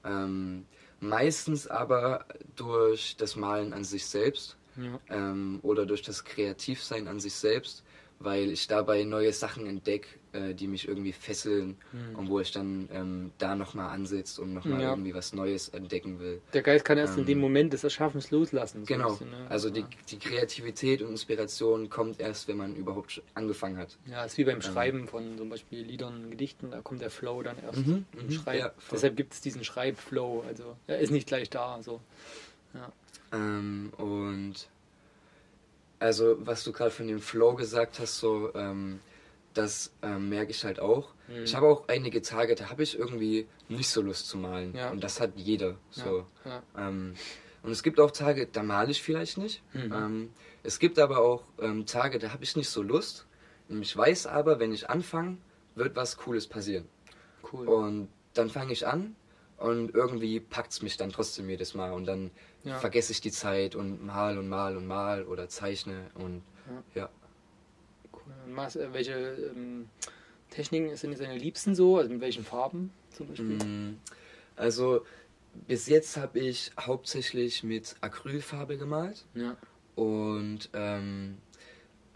Ähm, 0.04 0.66
meistens 1.00 1.66
aber 1.66 2.26
durch 2.54 3.16
das 3.16 3.36
Malen 3.36 3.72
an 3.72 3.84
sich 3.84 4.06
selbst 4.06 4.56
ja. 4.76 5.00
ähm, 5.08 5.58
oder 5.62 5.86
durch 5.86 6.02
das 6.02 6.24
Kreativsein 6.24 7.08
an 7.08 7.20
sich 7.20 7.34
selbst 7.34 7.84
weil 8.18 8.50
ich 8.50 8.66
dabei 8.66 9.04
neue 9.04 9.32
Sachen 9.32 9.66
entdecke, 9.66 10.08
äh, 10.32 10.54
die 10.54 10.66
mich 10.66 10.88
irgendwie 10.88 11.12
fesseln 11.12 11.76
mhm. 11.92 12.18
und 12.18 12.30
wo 12.30 12.40
ich 12.40 12.50
dann 12.50 12.88
ähm, 12.92 13.32
da 13.38 13.54
nochmal 13.54 13.90
ansetze 13.90 14.40
und 14.40 14.54
nochmal 14.54 14.80
ja. 14.80 14.90
irgendwie 14.90 15.14
was 15.14 15.32
Neues 15.32 15.68
entdecken 15.68 16.18
will. 16.18 16.40
Der 16.52 16.62
Geist 16.62 16.84
kann 16.84 16.98
erst 16.98 17.14
ähm, 17.14 17.20
in 17.20 17.26
dem 17.26 17.38
ähm, 17.38 17.42
Moment 17.42 17.72
des 17.72 17.84
Erschaffens 17.84 18.30
loslassen. 18.30 18.84
So 18.84 18.94
genau, 18.94 19.10
bisschen, 19.10 19.30
ne? 19.30 19.46
also 19.48 19.68
ja. 19.68 19.74
die, 19.74 19.84
die 20.10 20.18
Kreativität 20.18 21.02
und 21.02 21.10
Inspiration 21.10 21.90
kommt 21.90 22.20
erst, 22.20 22.48
wenn 22.48 22.56
man 22.56 22.74
überhaupt 22.74 23.22
angefangen 23.34 23.76
hat. 23.76 23.96
Ja, 24.06 24.24
ist 24.24 24.38
wie 24.38 24.44
beim 24.44 24.56
ähm, 24.56 24.62
Schreiben 24.62 25.08
von 25.08 25.36
zum 25.36 25.48
Beispiel 25.48 25.82
Liedern, 25.82 26.30
Gedichten, 26.30 26.70
da 26.70 26.80
kommt 26.80 27.02
der 27.02 27.10
Flow 27.10 27.42
dann 27.42 27.56
erst 27.58 27.86
mhm, 27.86 28.06
im 28.18 28.26
mhm. 28.26 28.32
Schreiben. 28.32 28.58
Ja, 28.60 28.72
Deshalb 28.90 29.16
gibt 29.16 29.34
es 29.34 29.40
diesen 29.40 29.64
Schreibflow, 29.64 30.44
also 30.46 30.76
er 30.86 30.98
ist 30.98 31.10
nicht 31.10 31.26
gleich 31.26 31.50
da. 31.50 31.82
So. 31.82 32.00
Ähm, 33.32 33.92
und 33.96 34.68
also 35.98 36.36
was 36.40 36.64
du 36.64 36.72
gerade 36.72 36.90
von 36.90 37.06
dem 37.06 37.20
Flow 37.20 37.54
gesagt 37.54 37.98
hast, 37.98 38.18
so 38.18 38.54
ähm, 38.54 39.00
das 39.54 39.92
ähm, 40.02 40.28
merke 40.28 40.50
ich 40.50 40.64
halt 40.64 40.80
auch. 40.80 41.14
Mhm. 41.28 41.44
Ich 41.44 41.54
habe 41.54 41.66
auch 41.66 41.88
einige 41.88 42.22
Tage, 42.22 42.54
da 42.54 42.70
habe 42.70 42.82
ich 42.82 42.98
irgendwie 42.98 43.46
nicht 43.68 43.88
so 43.88 44.02
Lust 44.02 44.28
zu 44.28 44.36
malen. 44.36 44.74
Ja. 44.74 44.90
Und 44.90 45.02
das 45.02 45.20
hat 45.20 45.32
jeder. 45.36 45.76
So. 45.90 46.26
Ja. 46.44 46.62
Ja. 46.76 46.88
Ähm, 46.88 47.14
und 47.62 47.72
es 47.72 47.82
gibt 47.82 47.98
auch 47.98 48.10
Tage, 48.10 48.46
da 48.46 48.62
male 48.62 48.90
ich 48.90 49.02
vielleicht 49.02 49.38
nicht. 49.38 49.62
Mhm. 49.72 49.92
Ähm, 49.92 50.30
es 50.62 50.78
gibt 50.78 50.98
aber 50.98 51.18
auch 51.18 51.44
ähm, 51.60 51.86
Tage, 51.86 52.18
da 52.18 52.32
habe 52.32 52.44
ich 52.44 52.54
nicht 52.56 52.68
so 52.68 52.82
Lust. 52.82 53.26
Und 53.68 53.82
ich 53.82 53.96
weiß 53.96 54.26
aber, 54.26 54.58
wenn 54.60 54.72
ich 54.72 54.88
anfange, 54.88 55.38
wird 55.74 55.96
was 55.96 56.16
Cooles 56.16 56.46
passieren. 56.46 56.86
Cool. 57.52 57.66
Und 57.66 58.08
dann 58.34 58.50
fange 58.50 58.72
ich 58.72 58.86
an 58.86 59.16
und 59.58 59.94
irgendwie 59.94 60.40
packt 60.40 60.72
es 60.72 60.82
mich 60.82 60.96
dann 60.96 61.10
trotzdem 61.10 61.48
jedes 61.48 61.74
Mal 61.74 61.92
und 61.92 62.06
dann 62.06 62.30
ja. 62.64 62.78
vergesse 62.78 63.12
ich 63.12 63.20
die 63.20 63.30
Zeit 63.30 63.74
und 63.74 64.04
mal 64.04 64.38
und 64.38 64.48
mal 64.48 64.76
und 64.76 64.86
mal 64.86 65.24
oder 65.24 65.48
zeichne 65.48 66.10
und 66.14 66.42
ja. 66.94 67.02
ja. 67.02 67.08
Cool. 68.12 68.82
Äh, 68.82 68.92
welche 68.92 69.14
ähm, 69.14 69.88
Techniken 70.50 70.94
sind 70.96 71.12
jetzt 71.12 71.22
deine 71.22 71.38
liebsten 71.38 71.74
so? 71.74 71.96
Also 71.96 72.10
mit 72.10 72.20
welchen 72.20 72.44
Farben 72.44 72.92
zum 73.10 73.28
Beispiel? 73.28 73.56
Mm, 73.56 73.98
also 74.56 75.04
bis 75.66 75.86
jetzt 75.88 76.16
habe 76.16 76.38
ich 76.38 76.72
hauptsächlich 76.78 77.62
mit 77.62 77.96
Acrylfarbe 78.00 78.76
gemalt. 78.76 79.24
Ja. 79.34 79.56
Und 79.94 80.68
ähm, 80.74 81.38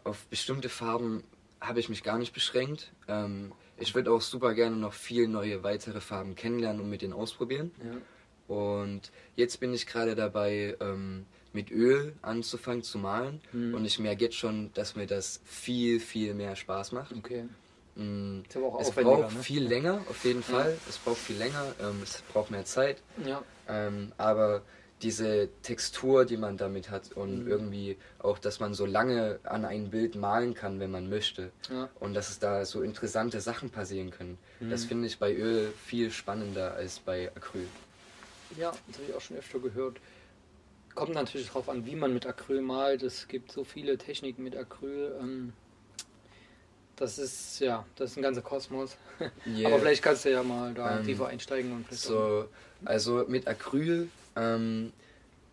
auf 0.04 0.26
bestimmte 0.26 0.68
Farben 0.68 1.24
habe 1.60 1.80
ich 1.80 1.88
mich 1.88 2.02
gar 2.02 2.18
nicht 2.18 2.32
beschränkt. 2.32 2.92
Ähm, 3.08 3.52
ich 3.76 3.94
würde 3.94 4.12
auch 4.12 4.20
super 4.20 4.54
gerne 4.54 4.76
noch 4.76 4.92
viel 4.92 5.28
neue 5.28 5.62
weitere 5.62 6.00
Farben 6.00 6.34
kennenlernen 6.34 6.82
und 6.82 6.90
mit 6.90 7.02
denen 7.02 7.12
ausprobieren. 7.12 7.70
Ja. 7.82 8.54
Und 8.54 9.12
jetzt 9.36 9.60
bin 9.60 9.72
ich 9.72 9.86
gerade 9.86 10.14
dabei, 10.14 10.76
ähm, 10.80 11.26
mit 11.52 11.70
Öl 11.70 12.14
anzufangen 12.22 12.82
zu 12.82 12.98
malen. 12.98 13.40
Mhm. 13.52 13.74
Und 13.74 13.84
ich 13.84 13.98
merke 13.98 14.24
jetzt 14.24 14.36
schon, 14.36 14.72
dass 14.74 14.96
mir 14.96 15.06
das 15.06 15.40
viel, 15.44 16.00
viel 16.00 16.34
mehr 16.34 16.56
Spaß 16.56 16.92
macht. 16.92 17.12
Okay. 17.12 17.44
Mhm. 17.96 18.44
es 18.78 18.90
braucht 18.92 19.34
ne? 19.34 19.42
viel 19.42 19.66
länger, 19.66 20.00
auf 20.08 20.24
jeden 20.24 20.42
Fall. 20.42 20.70
Ja. 20.70 20.88
Es 20.88 20.96
braucht 20.98 21.18
viel 21.18 21.36
länger, 21.36 21.74
ähm, 21.80 22.00
es 22.02 22.22
braucht 22.32 22.50
mehr 22.50 22.64
Zeit. 22.64 23.02
Ja. 23.24 23.42
Ähm, 23.68 24.12
aber 24.16 24.62
diese 25.02 25.48
Textur, 25.62 26.24
die 26.24 26.36
man 26.36 26.56
damit 26.56 26.90
hat 26.90 27.12
und 27.12 27.44
mhm. 27.44 27.50
irgendwie 27.50 27.96
auch, 28.18 28.38
dass 28.38 28.60
man 28.60 28.74
so 28.74 28.84
lange 28.86 29.38
an 29.44 29.64
ein 29.64 29.90
Bild 29.90 30.14
malen 30.14 30.54
kann, 30.54 30.78
wenn 30.80 30.90
man 30.90 31.08
möchte 31.08 31.50
ja. 31.70 31.88
und 32.00 32.14
dass 32.14 32.30
es 32.30 32.38
da 32.38 32.64
so 32.64 32.82
interessante 32.82 33.40
Sachen 33.40 33.70
passieren 33.70 34.10
können. 34.10 34.38
Mhm. 34.60 34.70
Das 34.70 34.84
finde 34.84 35.06
ich 35.06 35.18
bei 35.18 35.34
Öl 35.34 35.72
viel 35.84 36.10
spannender 36.10 36.74
als 36.74 36.98
bei 36.98 37.30
Acryl. 37.34 37.66
Ja, 38.56 38.72
das 38.88 38.96
habe 38.96 39.06
ich 39.08 39.14
auch 39.14 39.20
schon 39.20 39.36
öfter 39.36 39.58
gehört. 39.58 39.98
Kommt 40.94 41.14
natürlich 41.14 41.46
darauf 41.46 41.68
an, 41.68 41.86
wie 41.86 41.94
man 41.94 42.12
mit 42.12 42.26
Acryl 42.26 42.60
malt. 42.60 43.02
Es 43.02 43.28
gibt 43.28 43.52
so 43.52 43.64
viele 43.64 43.96
Techniken 43.96 44.42
mit 44.42 44.56
Acryl. 44.56 45.16
Ähm, 45.20 45.52
das 46.96 47.18
ist 47.18 47.60
ja, 47.60 47.86
das 47.96 48.10
ist 48.10 48.16
ein 48.18 48.22
ganzer 48.22 48.42
Kosmos. 48.42 48.96
Yeah. 49.46 49.68
Aber 49.68 49.80
vielleicht 49.80 50.02
kannst 50.02 50.24
du 50.24 50.30
ja 50.30 50.42
mal 50.42 50.72
da 50.72 50.98
ähm, 50.98 51.04
tiefer 51.04 51.26
einsteigen 51.26 51.72
und 51.72 51.92
so. 51.92 52.48
Also 52.86 53.26
mit 53.28 53.46
Acryl 53.46 54.08
ähm, 54.40 54.92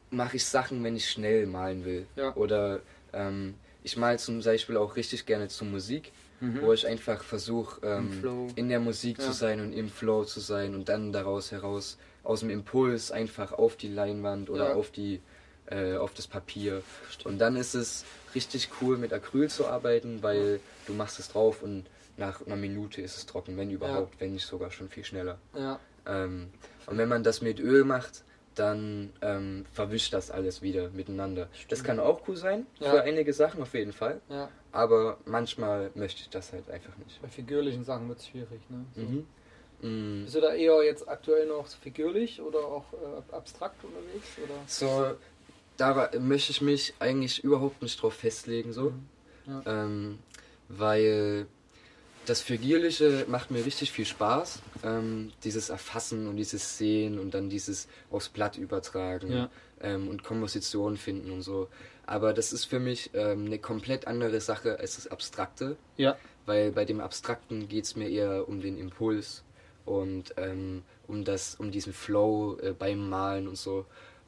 mache 0.10 0.38
ich 0.38 0.46
Sachen, 0.46 0.84
wenn 0.84 0.96
ich 0.96 1.10
schnell 1.10 1.46
malen 1.46 1.86
will. 1.86 2.08
Ja. 2.16 2.34
Oder 2.36 2.80
ähm, 3.14 3.56
ich 3.84 3.98
male 3.98 4.18
zum 4.18 4.42
Beispiel 4.42 4.78
auch 4.78 4.96
richtig 4.96 5.26
gerne 5.26 5.48
zur 5.50 5.68
Musik, 5.68 6.12
mhm. 6.40 6.62
wo 6.62 6.74
ich 6.74 6.88
einfach 6.88 7.24
versuche, 7.24 7.86
ähm, 7.86 8.52
in 8.56 8.70
der 8.70 8.80
Musik 8.80 9.20
ja. 9.20 9.26
zu 9.26 9.34
sein 9.34 9.60
und 9.60 9.74
im 9.74 9.90
Flow 9.90 10.24
zu 10.24 10.40
sein 10.40 10.76
und 10.76 10.90
dann 10.90 11.12
daraus 11.12 11.52
heraus, 11.52 11.98
aus 12.24 12.42
dem 12.42 12.50
Impuls 12.50 13.12
einfach 13.12 13.54
auf 13.54 13.76
die 13.78 13.88
Leinwand 13.88 14.50
oder 14.50 14.70
ja. 14.70 14.76
auf 14.76 14.92
die 14.92 15.22
äh, 15.70 15.96
auf 15.96 16.14
das 16.14 16.28
Papier. 16.28 16.82
Und 17.26 17.40
dann 17.40 17.56
ist 17.58 17.74
es 17.74 18.06
richtig 18.34 18.70
cool 18.82 18.98
mit 18.98 19.12
Acryl 19.12 19.50
zu 19.50 19.68
arbeiten, 19.68 20.24
weil 20.24 20.60
du 20.86 20.94
machst 20.94 21.20
es 21.20 21.30
drauf 21.30 21.62
und 21.62 21.86
nach 22.16 22.46
einer 22.46 22.56
Minute 22.56 23.02
ist 23.02 23.18
es 23.18 23.26
trocken, 23.26 23.58
wenn 23.58 23.70
überhaupt, 23.70 24.20
wenn 24.20 24.34
nicht 24.34 24.46
sogar 24.46 24.72
schon 24.72 24.90
viel 24.90 25.04
schneller. 25.04 25.38
Ähm, 26.06 26.50
und 26.86 26.98
wenn 26.98 27.10
man 27.10 27.24
das 27.24 27.42
mit 27.42 27.60
Öl 27.60 27.84
macht, 27.84 28.24
dann 28.60 29.14
ähm, 29.22 29.66
verwischt 29.72 30.14
das 30.14 30.32
alles 30.32 30.62
wieder 30.62 30.90
miteinander. 30.90 31.48
Das 31.70 31.84
kann 31.84 32.00
auch 32.00 32.28
cool 32.28 32.36
sein, 32.36 32.66
ja. 32.80 32.92
für 32.92 33.02
einige 33.04 33.34
Sachen 33.34 33.62
auf 33.62 33.74
jeden 33.74 33.94
Fall. 33.94 34.22
Ja. 34.30 34.50
Aber 34.72 35.18
manchmal 35.26 35.92
möchte 35.96 36.22
ich 36.22 36.30
das 36.30 36.54
halt 36.54 36.70
einfach 36.70 36.96
nicht. 36.98 37.22
Bei 37.22 37.28
figürlichen 37.28 37.84
Sachen 37.84 38.08
wird 38.10 38.20
es 38.20 38.28
schwierig, 38.28 38.62
ne? 38.70 38.86
So. 38.96 39.02
Mhm. 39.02 39.28
Mhm. 39.82 40.24
Bist 40.24 40.36
du 40.36 40.42
da 40.42 40.54
eher 40.54 40.84
jetzt 40.84 41.08
aktuell 41.08 41.48
noch 41.48 41.68
figürlich 41.68 42.42
oder 42.42 42.60
auch 42.60 42.86
äh, 42.94 43.36
abstrakt 43.36 43.84
unterwegs? 43.84 44.28
Oder? 44.44 44.56
So, 44.66 45.16
da 45.78 46.10
möchte 46.20 46.52
ich 46.52 46.62
mich 46.62 46.94
eigentlich 47.00 47.44
überhaupt 47.44 47.82
nicht 47.82 48.02
drauf 48.02 48.14
festlegen, 48.14 48.74
so. 48.74 48.92
Mhm. 48.92 49.08
Ja. 49.46 49.62
Ähm, 49.66 50.20
weil 50.70 51.48
das 52.28 52.42
Figürliche 52.42 53.26
macht 53.28 53.52
mir 53.52 53.66
richtig 53.66 53.92
viel 53.92 54.06
Spaß. 54.06 54.62
Ähm, 54.84 55.32
dieses 55.44 55.70
Erfassen 55.70 56.28
und 56.28 56.36
dieses 56.36 56.78
Sehen 56.78 57.20
und 57.20 57.34
dann 57.34 57.50
dieses 57.50 57.88
aufs 58.12 58.30
Blatt 58.30 58.58
übertragen 58.58 59.32
ja. 59.32 59.50
ähm, 59.82 60.08
und 60.08 60.24
Kompositionen 60.24 60.98
finden 60.98 61.32
und 61.32 61.42
so. 61.42 61.70
Aber 62.06 62.34
das 62.34 62.54
ist 62.54 62.66
für 62.66 62.80
mich 62.80 63.12
ähm, 63.14 63.46
eine 63.46 63.60
komplett 63.60 64.08
andere 64.08 64.42
Sache 64.42 64.80
als 64.80 64.96
das 64.96 65.08
Abstrakte. 65.08 65.78
Ja. 65.96 66.18
Weil 66.46 66.72
bei 66.72 66.86
dem 66.86 67.02
Abstrakten 67.02 67.68
geht 67.68 67.86
es 67.86 67.96
mir 67.96 68.10
eher 68.10 68.48
um 68.48 68.62
den 68.62 68.78
Impuls 68.78 69.44
und 69.86 70.34
ähm, 70.38 70.84
um, 71.08 71.24
das, 71.24 71.56
um 71.56 71.72
diesen 71.72 71.94
Flow 71.94 72.58
äh, 72.62 72.74
beim 72.74 73.10
Malen 73.10 73.48
und 73.48 73.58
so. 73.58 73.86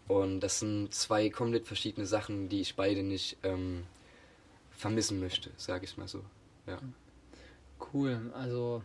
Und 0.08 0.40
das 0.40 0.60
sind 0.60 0.94
zwei 0.94 1.30
komplett 1.30 1.68
verschiedene 1.68 2.08
Sachen, 2.08 2.50
die 2.50 2.62
ich 2.62 2.76
beide 2.76 3.04
nicht 3.04 3.38
ähm, 3.44 3.84
vermissen 4.72 5.20
möchte, 5.20 5.52
sage 5.58 5.86
ich 5.86 5.98
mal 5.98 6.08
so. 6.08 6.22
Ja. 6.66 6.78
Mhm. 6.78 6.94
Cool, 7.94 8.32
also 8.34 8.84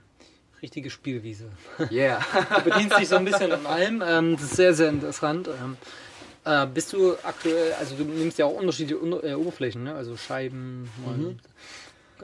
richtige 0.62 0.90
Spielwiese. 0.90 1.50
Yeah. 1.90 2.20
du 2.56 2.70
bedienst 2.70 2.98
dich 2.98 3.08
so 3.08 3.16
ein 3.16 3.24
bisschen 3.24 3.52
an 3.52 3.66
allem. 3.66 4.02
Ähm, 4.06 4.32
das 4.32 4.44
ist 4.44 4.56
sehr, 4.56 4.72
sehr 4.72 4.88
interessant. 4.88 5.48
Ähm, 5.48 5.76
äh, 6.44 6.66
bist 6.66 6.92
du 6.92 7.14
aktuell, 7.22 7.72
also 7.74 7.96
du 7.96 8.04
nimmst 8.04 8.38
ja 8.38 8.46
auch 8.46 8.54
unterschiedliche 8.54 9.00
äh, 9.26 9.34
Oberflächen, 9.34 9.84
ne? 9.84 9.94
also 9.94 10.16
Scheiben, 10.16 10.90
mhm. 11.06 11.38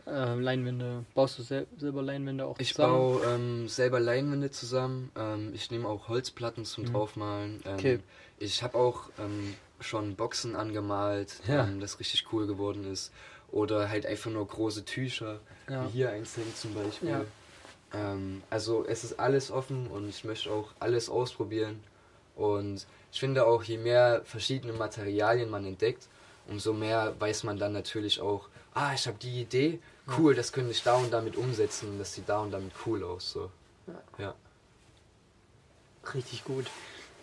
äh, 0.06 0.34
Leinwände. 0.34 1.04
Baust 1.14 1.38
du 1.38 1.42
sel 1.42 1.66
selber 1.78 2.02
Leinwände 2.02 2.44
auch 2.44 2.58
ich 2.58 2.75
zusammen? 2.75 3.16
Ich 3.16 3.22
baue 3.22 3.34
ähm, 3.34 3.68
selber 3.68 4.00
Leinwände 4.00 4.50
zusammen. 4.50 5.10
Ähm, 5.16 5.52
ich 5.54 5.70
nehme 5.70 5.88
auch 5.88 6.08
Holzplatten 6.08 6.64
zum 6.64 6.84
mhm. 6.84 6.92
Draufmalen. 6.92 7.62
Ähm, 7.64 7.75
okay. 7.75 7.99
Ich 8.38 8.62
habe 8.62 8.78
auch 8.78 9.10
ähm, 9.18 9.54
schon 9.80 10.16
Boxen 10.16 10.56
angemalt, 10.56 11.40
ja. 11.46 11.68
das 11.80 11.99
richtig 11.99 12.26
cool 12.32 12.46
geworden 12.46 12.90
ist. 12.90 13.12
Oder 13.50 13.88
halt 13.88 14.06
einfach 14.06 14.30
nur 14.30 14.46
große 14.46 14.84
Tücher, 14.84 15.40
ja. 15.70 15.84
wie 15.86 15.88
hier 15.90 16.10
eins 16.10 16.36
hängt 16.36 16.56
zum 16.56 16.74
Beispiel. 16.74 17.08
Ja. 17.10 17.24
Ähm, 17.92 18.42
also 18.50 18.84
es 18.86 19.04
ist 19.04 19.18
alles 19.18 19.50
offen 19.50 19.86
und 19.86 20.08
ich 20.08 20.24
möchte 20.24 20.50
auch 20.50 20.72
alles 20.78 21.08
ausprobieren. 21.08 21.80
Und 22.36 22.86
ich 23.12 23.20
finde 23.20 23.46
auch, 23.46 23.62
je 23.62 23.78
mehr 23.78 24.22
verschiedene 24.24 24.72
Materialien 24.72 25.50
man 25.50 25.66
entdeckt, 25.66 26.08
umso 26.48 26.72
mehr 26.72 27.14
weiß 27.18 27.44
man 27.44 27.58
dann 27.58 27.72
natürlich 27.72 28.20
auch, 28.20 28.48
ah, 28.74 28.92
ich 28.94 29.06
habe 29.06 29.18
die 29.18 29.42
Idee, 29.42 29.78
cool, 30.18 30.34
das 30.34 30.52
könnte 30.52 30.70
ich 30.70 30.82
da 30.82 30.94
und 30.94 31.12
damit 31.12 31.36
umsetzen, 31.36 31.98
das 31.98 32.14
sieht 32.14 32.28
da 32.28 32.40
und 32.40 32.50
damit 32.50 32.72
cool 32.86 33.04
aus. 33.04 33.30
So. 33.30 33.50
Ja. 34.18 34.34
Richtig 36.14 36.44
gut. 36.44 36.66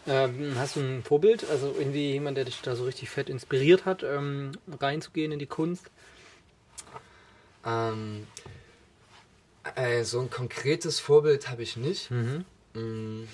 Ähm, 0.06 0.54
hast 0.58 0.78
du 0.78 0.80
ein 0.80 1.04
Vorbild, 1.04 1.50
also 1.50 1.76
irgendwie 1.78 2.12
jemand, 2.14 2.38
der 2.38 2.46
dich 2.46 2.62
da 2.62 2.76
so 2.76 2.86
richtig 2.86 3.10
fett 3.10 3.28
inspiriert 3.28 3.86
hat, 3.86 4.04
ähm, 4.04 4.54
reinzugehen 4.80 5.34
in 5.34 5.40
die 5.40 5.48
Kunst? 5.48 5.90
Ähm, 7.68 8.26
äh, 9.76 10.04
so 10.04 10.22
ein 10.22 10.30
konkretes 10.30 11.00
Vorbild 11.00 11.50
habe 11.50 11.64
ich 11.64 11.78
nicht. 11.78 12.10
Mhm. 12.10 12.46
Mm, 12.74 13.28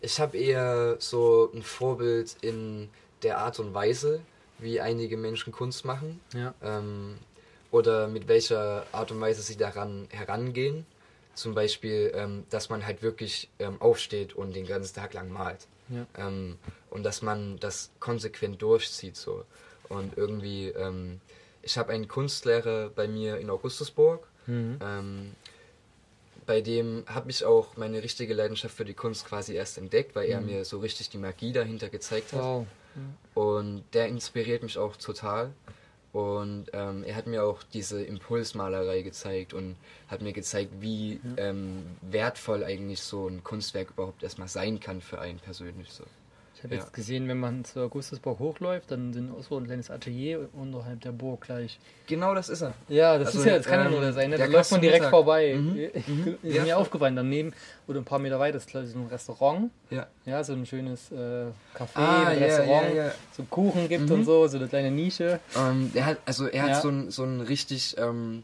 ich 0.00 0.20
habe 0.20 0.36
eher 0.36 0.96
so 1.00 1.50
ein 1.54 1.62
Vorbild 1.62 2.36
in 2.42 2.90
der 3.22 3.38
Art 3.38 3.58
und 3.58 3.74
Weise, 3.74 4.20
wie 4.58 4.80
einige 4.80 5.16
Menschen 5.16 5.52
Kunst 5.52 5.84
machen. 5.84 6.20
Ja. 6.34 6.54
Ähm, 6.62 7.18
oder 7.70 8.08
mit 8.08 8.28
welcher 8.28 8.86
Art 8.92 9.10
und 9.10 9.20
Weise 9.20 9.42
sie 9.42 9.56
daran 9.56 10.06
herangehen. 10.10 10.86
Zum 11.34 11.54
Beispiel, 11.54 12.12
ähm, 12.14 12.44
dass 12.50 12.68
man 12.68 12.84
halt 12.84 13.02
wirklich 13.02 13.48
ähm, 13.58 13.80
aufsteht 13.80 14.34
und 14.34 14.56
den 14.56 14.66
ganzen 14.66 14.94
Tag 14.94 15.14
lang 15.14 15.30
malt. 15.30 15.66
Ja. 15.88 16.06
Ähm, 16.26 16.58
und 16.90 17.04
dass 17.04 17.22
man 17.22 17.58
das 17.60 17.90
konsequent 18.00 18.60
durchzieht 18.60 19.16
so. 19.16 19.44
Und 19.88 20.16
irgendwie, 20.16 20.68
ähm, 20.68 21.20
ich 21.62 21.78
habe 21.78 21.92
einen 21.92 22.08
Kunstlehrer 22.08 22.90
bei 22.90 23.08
mir 23.08 23.38
in 23.38 23.50
Augustusburg. 23.50 24.26
Mhm. 24.46 24.78
Ähm, 24.82 25.32
bei 26.46 26.62
dem 26.62 27.04
habe 27.06 27.30
ich 27.30 27.44
auch 27.44 27.76
meine 27.76 28.02
richtige 28.02 28.32
Leidenschaft 28.32 28.74
für 28.74 28.86
die 28.86 28.94
Kunst 28.94 29.26
quasi 29.26 29.54
erst 29.54 29.76
entdeckt, 29.76 30.16
weil 30.16 30.26
mhm. 30.26 30.32
er 30.32 30.40
mir 30.40 30.64
so 30.64 30.78
richtig 30.78 31.10
die 31.10 31.18
Magie 31.18 31.52
dahinter 31.52 31.88
gezeigt 31.90 32.32
hat. 32.32 32.40
Wow. 32.40 32.66
Und 33.34 33.84
der 33.92 34.08
inspiriert 34.08 34.62
mich 34.62 34.78
auch 34.78 34.96
total. 34.96 35.52
Und 36.12 36.66
ähm, 36.72 37.04
er 37.04 37.14
hat 37.16 37.26
mir 37.26 37.44
auch 37.44 37.62
diese 37.62 38.02
Impulsmalerei 38.02 39.02
gezeigt 39.02 39.52
und 39.52 39.76
hat 40.08 40.22
mir 40.22 40.32
gezeigt, 40.32 40.72
wie 40.80 41.20
ja. 41.36 41.50
ähm, 41.50 41.84
wertvoll 42.00 42.64
eigentlich 42.64 43.02
so 43.02 43.28
ein 43.28 43.44
Kunstwerk 43.44 43.90
überhaupt 43.90 44.22
erstmal 44.22 44.48
sein 44.48 44.80
kann 44.80 45.02
für 45.02 45.20
einen 45.20 45.38
persönlich. 45.38 45.92
So. 45.92 46.04
Ich 46.58 46.64
habe 46.64 46.74
ja. 46.74 46.80
jetzt 46.80 46.92
gesehen, 46.92 47.28
wenn 47.28 47.38
man 47.38 47.64
zur 47.64 47.84
Augustusburg 47.84 48.40
hochläuft, 48.40 48.90
dann 48.90 49.12
sind 49.12 49.30
auch 49.30 49.44
so 49.44 49.56
ein 49.58 49.66
kleines 49.66 49.92
Atelier 49.92 50.48
unterhalb 50.54 51.00
der 51.02 51.12
Burg 51.12 51.42
gleich. 51.42 51.78
Genau, 52.08 52.34
das 52.34 52.48
ist 52.48 52.62
er. 52.62 52.74
Ja, 52.88 53.16
das 53.16 53.28
also, 53.28 53.38
ist 53.38 53.46
ja, 53.46 53.58
das 53.58 53.66
kann 53.66 53.78
ähm, 53.78 53.84
ja 53.84 53.90
nur 53.92 54.00
der 54.00 54.12
sein. 54.12 54.30
Ne? 54.30 54.38
Da 54.38 54.46
läuft 54.46 54.72
man 54.72 54.80
direkt 54.80 55.02
Mittag. 55.02 55.10
vorbei. 55.10 55.54
Mhm. 55.54 55.90
Mhm. 56.06 56.38
Ist 56.42 56.56
ja. 56.56 56.64
mir 56.64 56.76
aufgefallen. 56.76 57.14
Daneben 57.14 57.52
oder 57.86 58.00
ein 58.00 58.04
paar 58.04 58.18
Meter 58.18 58.40
weiter 58.40 58.56
ist 58.56 58.66
glaube 58.66 58.86
ich 58.86 58.92
so 58.92 58.98
ein 58.98 59.06
Restaurant. 59.06 59.70
Ja. 59.90 60.08
Ja, 60.26 60.42
so 60.42 60.52
ein 60.52 60.66
schönes 60.66 61.12
äh, 61.12 61.46
Café, 61.76 61.94
ah, 61.94 62.26
ein 62.26 62.38
Restaurant, 62.38 62.94
ja, 62.94 63.12
so 63.36 63.44
Kuchen 63.44 63.88
gibt 63.88 64.06
mhm. 64.08 64.12
und 64.16 64.24
so, 64.24 64.48
so 64.48 64.56
eine 64.56 64.66
kleine 64.66 64.90
Nische. 64.90 65.38
Ähm, 65.56 65.92
er 65.94 66.06
hat, 66.06 66.18
also 66.26 66.48
er 66.48 66.64
hat 66.64 66.82
so 66.82 66.88
ein, 66.88 67.10
so 67.12 67.22
ein 67.22 67.40
richtig 67.40 67.96
ähm, 67.98 68.42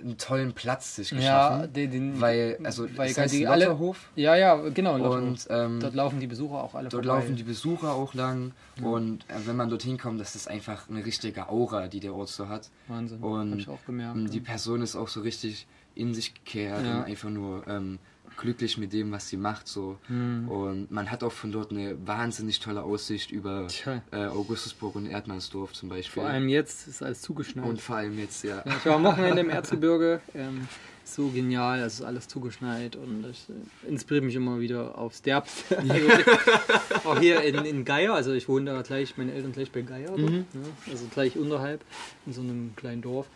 einen 0.00 0.18
tollen 0.18 0.52
Platz 0.52 0.96
sich 0.96 1.10
geschaffen. 1.10 1.60
Ja, 1.60 1.66
den, 1.66 1.90
den 1.90 2.20
weil, 2.20 2.58
also 2.64 2.88
weil 2.96 3.08
das 3.08 3.18
heißt 3.18 3.34
die 3.34 3.46
alle, 3.46 3.76
Ja, 4.16 4.36
ja, 4.36 4.56
genau. 4.70 4.94
Und 5.12 5.46
ähm, 5.50 5.80
dort 5.80 5.94
laufen 5.94 6.20
die 6.20 6.26
Besucher 6.26 6.62
auch 6.62 6.74
alle 6.74 6.88
Dort 6.88 7.04
vorbei. 7.04 7.20
laufen 7.20 7.36
die 7.36 7.42
Besucher 7.42 7.92
auch 7.92 8.14
lang. 8.14 8.52
Ja. 8.80 8.86
Und 8.86 9.24
äh, 9.28 9.34
wenn 9.46 9.56
man 9.56 9.68
dorthin 9.70 9.98
kommt, 9.98 10.20
das 10.20 10.34
ist 10.34 10.48
einfach 10.48 10.88
eine 10.88 11.04
richtige 11.04 11.48
Aura, 11.48 11.88
die 11.88 12.00
der 12.00 12.14
Ort 12.14 12.28
so 12.28 12.48
hat. 12.48 12.70
Wahnsinn, 12.86 13.20
und 13.20 13.52
Hab 13.52 13.58
ich 13.58 13.68
auch 13.68 13.84
gemerkt. 13.86 14.32
Die 14.32 14.40
Person 14.40 14.82
ist 14.82 14.96
auch 14.96 15.08
so 15.08 15.20
richtig 15.20 15.66
in 15.94 16.14
sich 16.14 16.34
gekehrt 16.34 16.84
ja. 16.84 16.98
und 16.98 17.04
einfach 17.04 17.30
nur 17.30 17.66
ähm, 17.66 17.98
glücklich 18.36 18.78
mit 18.78 18.92
dem, 18.92 19.12
was 19.12 19.28
sie 19.28 19.36
macht. 19.36 19.68
So. 19.68 19.98
Mhm. 20.08 20.48
Und 20.48 20.90
man 20.90 21.10
hat 21.10 21.22
auch 21.22 21.32
von 21.32 21.52
dort 21.52 21.70
eine 21.70 21.96
wahnsinnig 22.06 22.60
tolle 22.60 22.82
Aussicht 22.82 23.30
über 23.30 23.66
äh, 24.12 24.26
Augustusburg 24.26 24.94
und 24.96 25.06
Erdmannsdorf 25.06 25.72
zum 25.72 25.88
Beispiel. 25.88 26.22
Vor 26.22 26.30
allem 26.30 26.48
jetzt 26.48 26.88
ist 26.88 27.02
alles 27.02 27.22
zugeschneit. 27.22 27.66
Und 27.66 27.80
vor 27.80 27.96
allem 27.96 28.18
jetzt, 28.18 28.44
ja. 28.44 28.62
ja 28.64 28.76
ich 28.76 28.86
war 28.86 28.96
am 28.96 29.04
Wochenende 29.04 29.40
im 29.40 29.50
Erzgebirge. 29.58 30.20
Ähm, 30.34 30.68
so 31.08 31.28
genial, 31.28 31.80
es 31.80 31.94
ist 31.94 32.02
alles 32.02 32.28
zugeschneit 32.28 32.94
und 32.96 33.22
das 33.22 33.46
äh, 33.48 33.88
inspiriert 33.88 34.24
mich 34.24 34.34
immer 34.34 34.60
wieder 34.60 34.98
aufs 34.98 35.22
Derbste. 35.22 35.78
Also, 35.88 37.08
auch 37.08 37.18
hier 37.18 37.42
in, 37.42 37.64
in 37.64 37.84
Geier, 37.84 38.14
also 38.14 38.32
ich 38.32 38.48
wohne 38.48 38.70
da 38.70 38.82
gleich, 38.82 39.16
meine 39.16 39.32
Eltern 39.32 39.52
gleich 39.52 39.70
bei 39.70 39.82
Geier, 39.82 40.16
mhm. 40.16 40.44
ja, 40.52 40.90
also 40.90 41.06
gleich 41.12 41.36
unterhalb 41.36 41.82
in 42.26 42.32
so 42.32 42.40
einem 42.42 42.74
kleinen 42.76 43.00
Dorf. 43.00 43.26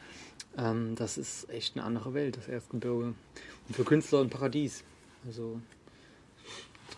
Ähm, 0.58 0.94
das 0.96 1.16
ist 1.16 1.48
echt 1.50 1.76
eine 1.76 1.84
andere 1.84 2.14
Welt, 2.14 2.36
das 2.36 2.48
Erzgebirge. 2.48 3.14
Und 3.68 3.74
für 3.74 3.84
Künstler 3.84 4.20
ein 4.20 4.30
Paradies. 4.30 4.84
Also 5.26 5.60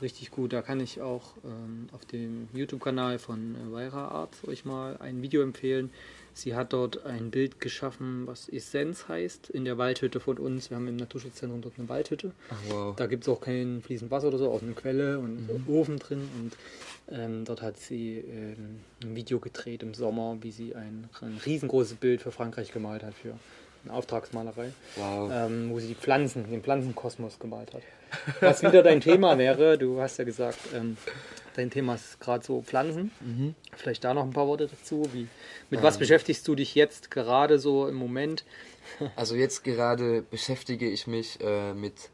richtig 0.03 0.31
gut. 0.31 0.53
Da 0.53 0.62
kann 0.62 0.81
ich 0.81 1.00
auch 1.00 1.35
ähm, 1.44 1.88
auf 1.92 2.05
dem 2.05 2.48
YouTube-Kanal 2.53 3.18
von 3.18 3.55
äh, 3.55 3.72
Weira 3.72 4.09
Art 4.09 4.37
euch 4.46 4.64
mal 4.64 4.96
ein 4.98 5.22
Video 5.22 5.42
empfehlen. 5.42 5.90
Sie 6.33 6.55
hat 6.55 6.72
dort 6.72 7.05
ein 7.07 7.31
Bild 7.31 7.61
geschaffen, 7.61 8.27
was 8.27 8.48
Essenz 8.48 9.07
heißt, 9.07 9.50
in 9.50 9.64
der 9.64 9.79
Waldhütte 9.79 10.18
von 10.18 10.38
uns. 10.38 10.68
Wir 10.68 10.77
haben 10.77 10.88
im 10.88 10.96
Naturschutzzentrum 10.96 11.61
dort 11.61 11.79
eine 11.79 11.88
Waldhütte. 11.88 12.33
Ach, 12.50 12.57
wow. 12.68 12.96
Da 12.96 13.07
gibt 13.07 13.22
es 13.22 13.29
auch 13.29 13.40
kein 13.40 13.83
fließend 13.83 14.11
Wasser 14.11 14.29
oder 14.29 14.38
so, 14.38 14.50
auch 14.50 14.62
eine 14.62 14.72
Quelle 14.72 15.20
und 15.20 15.48
mhm. 15.48 15.72
Ofen 15.72 15.98
drin. 15.98 16.29
Und 16.40 16.57
ähm, 17.09 17.44
dort 17.44 17.62
hat 17.62 17.79
sie 17.79 18.18
ähm, 18.18 18.81
ein 19.03 19.14
Video 19.14 19.38
gedreht 19.38 19.83
im 19.85 19.94
Sommer, 19.94 20.37
wie 20.40 20.50
sie 20.50 20.74
ein, 20.74 21.09
ein 21.20 21.40
riesengroßes 21.46 21.94
Bild 21.96 22.20
für 22.20 22.33
Frankreich 22.33 22.72
gemalt 22.72 23.05
hat, 23.05 23.14
für 23.14 23.38
eine 23.85 23.94
Auftragsmalerei, 23.94 24.73
wow. 24.97 25.31
ähm, 25.33 25.70
wo 25.70 25.79
sie 25.79 25.88
die 25.88 25.94
Pflanzen, 25.94 26.51
den 26.51 26.62
Pflanzenkosmos 26.62 27.38
gemalt 27.38 27.73
hat. 27.75 27.83
Was 28.40 28.62
wieder 28.62 28.83
dein 28.83 29.01
Thema 29.01 29.38
wäre, 29.38 29.77
du 29.79 30.01
hast 30.01 30.18
ja 30.18 30.25
gesagt, 30.25 30.59
ähm, 30.75 30.97
dein 31.57 31.70
Thema 31.70 31.94
ist 31.94 32.20
gerade 32.20 32.44
so 32.44 32.62
Pflanzen. 32.62 33.11
Mhm. 33.20 33.55
Vielleicht 33.77 34.05
da 34.05 34.14
noch 34.14 34.25
ein 34.25 34.33
paar 34.33 34.47
Worte 34.47 34.68
dazu. 34.68 35.09
Wie, 35.12 35.29
mit 35.70 35.81
ähm. 35.81 35.83
was 35.83 35.99
beschäftigst 35.99 36.47
du 36.47 36.55
dich 36.55 36.75
jetzt 36.75 37.11
gerade 37.11 37.59
so 37.59 37.88
im 37.88 37.97
Moment? 37.97 38.44
Also 39.16 39.35
jetzt 39.35 39.64
gerade 39.64 40.20
beschäftige 40.20 40.87
ich 40.88 41.07
mich 41.07 41.40
äh, 41.40 41.73
mit 41.73 42.11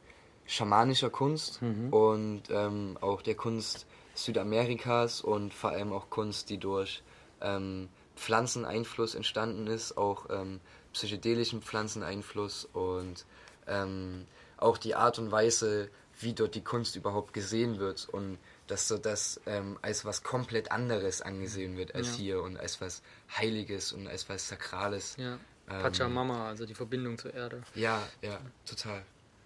schamanischer 0.46 1.10
Kunst 1.10 1.60
mhm. 1.60 1.92
und 1.92 2.42
ähm, 2.48 2.96
auch 3.00 3.22
der 3.22 3.34
Kunst 3.34 3.86
Südamerikas 4.14 5.20
und 5.20 5.52
vor 5.52 5.70
allem 5.70 5.92
auch 5.92 6.10
Kunst, 6.10 6.48
die 6.48 6.58
durch 6.58 7.02
ähm, 7.40 7.88
Pflanzeneinfluss 8.16 9.14
entstanden 9.14 9.66
ist, 9.66 9.96
auch 9.96 10.26
ähm, 10.30 10.60
psychedelischen 10.92 11.62
Pflanzeneinfluss 11.62 12.66
und 12.72 13.24
ähm, 13.66 14.26
auch 14.56 14.78
die 14.78 14.94
Art 14.94 15.18
und 15.18 15.30
Weise, 15.30 15.88
wie 16.20 16.34
dort 16.34 16.54
die 16.54 16.62
Kunst 16.62 16.96
überhaupt 16.96 17.32
gesehen 17.32 17.78
wird 17.78 18.08
und 18.10 18.38
dass 18.66 18.88
so 18.88 18.98
das 18.98 19.40
ähm, 19.46 19.78
als 19.82 20.04
was 20.04 20.22
komplett 20.22 20.70
anderes 20.70 21.22
angesehen 21.22 21.76
wird 21.76 21.94
als 21.94 22.08
ja. 22.08 22.14
hier 22.14 22.42
und 22.42 22.58
als 22.58 22.80
was 22.80 23.02
Heiliges 23.36 23.92
und 23.92 24.06
als 24.06 24.28
was 24.28 24.48
Sakrales. 24.48 25.16
Ja. 25.18 25.38
Ähm, 25.68 25.82
Pachamama, 25.82 26.48
also 26.48 26.66
die 26.66 26.74
Verbindung 26.74 27.18
zur 27.18 27.34
Erde. 27.34 27.62
Ja, 27.74 28.06
ja, 28.22 28.40
total. 28.66 29.02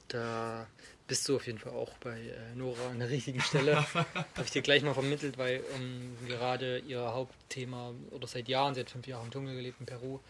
Da 0.09 0.67
bist 1.07 1.29
du 1.29 1.37
auf 1.37 1.47
jeden 1.47 1.59
Fall 1.59 1.73
auch 1.73 1.93
bei 1.99 2.19
äh, 2.19 2.55
Nora 2.55 2.89
an 2.91 2.99
der 2.99 3.11
richtigen 3.11 3.41
Stelle. 3.41 3.77
Habe 3.95 4.45
ich 4.45 4.51
dir 4.51 4.63
gleich 4.63 4.83
mal 4.83 4.95
vermittelt, 4.95 5.39
weil 5.39 5.63
um, 5.77 6.17
gerade 6.27 6.79
ihr 6.79 7.01
Hauptthema 7.01 7.93
oder 8.11 8.27
seit 8.27 8.49
Jahren, 8.49 8.75
seit 8.75 8.91
fünf 8.91 9.07
Jahren 9.07 9.27
im 9.27 9.31
Dschungel 9.31 9.55
gelebt 9.55 9.81
in 9.81 9.87
Peru, 9.87 10.21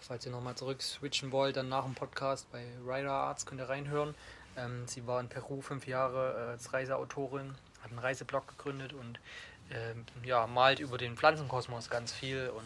falls 0.00 0.26
ihr 0.26 0.32
nochmal 0.32 0.54
zurück 0.54 0.82
switchen 0.82 1.32
wollt, 1.32 1.56
dann 1.56 1.68
nach 1.68 1.84
dem 1.84 1.94
Podcast 1.94 2.50
bei 2.52 2.64
Rider 2.86 3.12
Arts 3.12 3.46
könnt 3.46 3.60
ihr 3.60 3.68
reinhören. 3.68 4.14
Ähm, 4.56 4.86
sie 4.86 5.06
war 5.06 5.20
in 5.20 5.28
Peru 5.28 5.60
fünf 5.60 5.86
Jahre 5.86 6.34
äh, 6.34 6.50
als 6.52 6.72
Reiseautorin, 6.72 7.54
hat 7.82 7.90
einen 7.90 7.98
Reiseblog 7.98 8.48
gegründet 8.48 8.92
und 8.92 9.20
ähm, 9.70 10.04
ja, 10.24 10.46
malt 10.46 10.80
über 10.80 10.98
den 10.98 11.16
Pflanzenkosmos 11.16 11.90
ganz 11.90 12.12
viel 12.12 12.48
und 12.48 12.64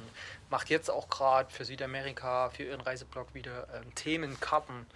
macht 0.51 0.71
jetzt 0.71 0.91
auch 0.91 1.09
gerade 1.09 1.51
für 1.51 1.65
Südamerika, 1.65 2.49
für 2.51 2.63
ihren 2.63 2.81
Reiseblog 2.81 3.35
wieder 3.35 3.69
ähm, 3.75 3.95
Themenkarten 3.95 4.87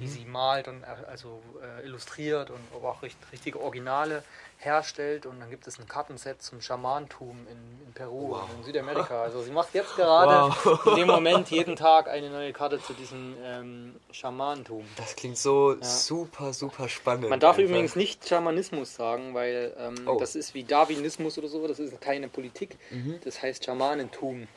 die 0.00 0.06
mhm. 0.06 0.08
sie 0.08 0.24
malt 0.24 0.68
und 0.68 0.82
äh, 0.82 0.86
also 1.08 1.42
äh, 1.62 1.84
illustriert 1.84 2.50
und 2.50 2.60
aber 2.74 2.90
auch 2.90 3.02
richtig, 3.02 3.32
richtige 3.32 3.60
Originale 3.60 4.22
herstellt. 4.58 5.26
Und 5.26 5.40
dann 5.40 5.50
gibt 5.50 5.66
es 5.66 5.78
ein 5.78 5.86
Kartenset 5.86 6.40
zum 6.42 6.60
Schamantum 6.60 7.46
in, 7.50 7.86
in 7.86 7.92
Peru 7.92 8.30
wow. 8.30 8.42
und 8.44 8.58
in 8.58 8.64
Südamerika. 8.64 9.22
Also 9.22 9.42
sie 9.42 9.50
macht 9.50 9.74
jetzt 9.74 9.96
gerade 9.96 10.54
wow. 10.64 10.86
in 10.86 10.96
dem 10.96 11.08
Moment 11.08 11.50
jeden 11.50 11.76
Tag 11.76 12.08
eine 12.08 12.30
neue 12.30 12.52
Karte 12.52 12.80
zu 12.80 12.94
diesem 12.94 13.34
ähm, 13.42 13.96
Schamantum. 14.10 14.84
Das 14.96 15.16
klingt 15.16 15.38
so 15.38 15.74
ja. 15.74 15.82
super, 15.82 16.52
super 16.52 16.88
spannend. 16.88 17.28
Man 17.28 17.40
darf 17.40 17.58
einfach. 17.58 17.70
übrigens 17.70 17.96
nicht 17.96 18.26
Schamanismus 18.28 18.94
sagen, 18.94 19.34
weil 19.34 19.74
ähm, 19.78 20.06
oh. 20.06 20.18
das 20.18 20.34
ist 20.36 20.54
wie 20.54 20.64
Darwinismus 20.64 21.38
oder 21.38 21.48
so, 21.48 21.66
das 21.66 21.78
ist 21.78 22.00
keine 22.00 22.28
Politik. 22.28 22.76
Mhm. 22.90 23.20
Das 23.24 23.42
heißt 23.42 23.64
Schamanentum. 23.64 24.48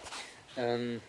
Ähm, 0.58 1.02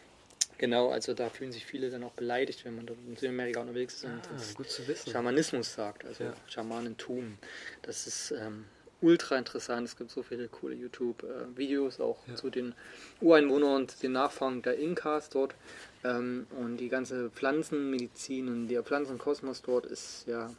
Genau, 0.58 0.88
also 0.90 1.12
da 1.12 1.28
fühlen 1.28 1.52
sich 1.52 1.66
viele 1.66 1.90
dann 1.90 2.02
auch 2.02 2.12
beleidigt, 2.12 2.64
wenn 2.64 2.76
man 2.76 2.86
dort 2.86 2.98
in 3.06 3.16
Südamerika 3.16 3.60
unterwegs 3.60 3.94
ist 3.94 4.04
und 4.04 4.20
ah, 4.34 5.10
Schamanismus 5.10 5.74
sagt, 5.74 6.04
also 6.04 6.24
ja. 6.24 6.34
Schamanentum. 6.48 7.36
Das 7.82 8.06
ist 8.06 8.30
ähm, 8.30 8.64
ultra 9.02 9.36
interessant. 9.36 9.86
Es 9.86 9.96
gibt 9.96 10.10
so 10.10 10.22
viele 10.22 10.48
coole 10.48 10.74
YouTube-Videos 10.74 12.00
auch 12.00 12.18
ja. 12.26 12.34
zu 12.36 12.50
den 12.50 12.74
Ureinwohnern 13.20 13.74
und 13.82 14.02
den 14.02 14.12
Nachfahren 14.12 14.62
der 14.62 14.78
Inkas 14.78 15.28
dort. 15.28 15.54
Ähm, 16.04 16.46
und 16.58 16.78
die 16.78 16.88
ganze 16.88 17.30
Pflanzenmedizin 17.30 18.48
und 18.48 18.68
der 18.68 18.82
Pflanzenkosmos 18.82 19.62
dort 19.62 19.86
ist 19.86 20.26
ja 20.26 20.50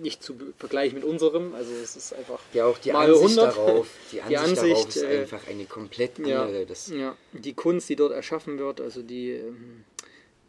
nicht 0.00 0.22
zu 0.22 0.34
vergleichen 0.58 0.98
mit 0.98 1.04
unserem. 1.04 1.54
Also 1.54 1.72
es 1.72 1.96
ist 1.96 2.12
einfach 2.14 2.40
ja 2.52 2.66
auch 2.66 2.78
die 2.78 2.92
mal 2.92 3.06
Ansicht 3.06 3.38
100. 3.38 3.56
darauf. 3.56 3.88
Die 4.12 4.20
Ansicht, 4.20 4.30
die 4.30 4.36
Ansicht 4.36 4.72
darauf 4.72 4.88
ist 4.88 5.02
äh, 5.02 5.20
einfach 5.20 5.46
eine 5.48 5.64
komplett 5.64 6.18
andere. 6.18 6.60
Ja, 6.60 6.64
das 6.64 6.88
ja, 6.88 7.16
die 7.32 7.54
Kunst, 7.54 7.88
die 7.88 7.96
dort 7.96 8.12
erschaffen 8.12 8.58
wird, 8.58 8.80
also 8.80 9.02
die 9.02 9.32
ähm, 9.32 9.84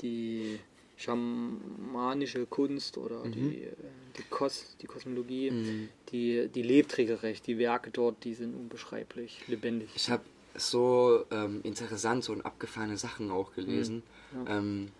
die 0.01 0.59
schamanische 0.97 2.45
Kunst 2.45 2.97
oder 2.97 3.23
mhm. 3.23 3.31
die, 3.31 3.63
äh, 3.63 3.73
die, 4.17 4.23
Kos, 4.29 4.75
die 4.81 4.87
Kosmologie, 4.87 5.51
mhm. 5.51 5.89
die, 6.11 6.49
die 6.53 6.61
lebt 6.61 6.97
regelrecht. 6.97 7.47
Die 7.47 7.57
Werke 7.57 7.89
dort, 7.91 8.23
die 8.23 8.33
sind 8.33 8.53
unbeschreiblich 8.53 9.47
lebendig. 9.47 9.89
Ich 9.95 10.09
habe 10.09 10.23
so 10.55 11.25
ähm, 11.31 11.61
interessante 11.63 12.31
und 12.31 12.45
abgefahrene 12.45 12.97
Sachen 12.97 13.31
auch 13.31 13.53
gelesen. 13.53 14.03
Mhm. 14.31 14.45
Ja. 14.45 14.57
Ähm, 14.57 14.91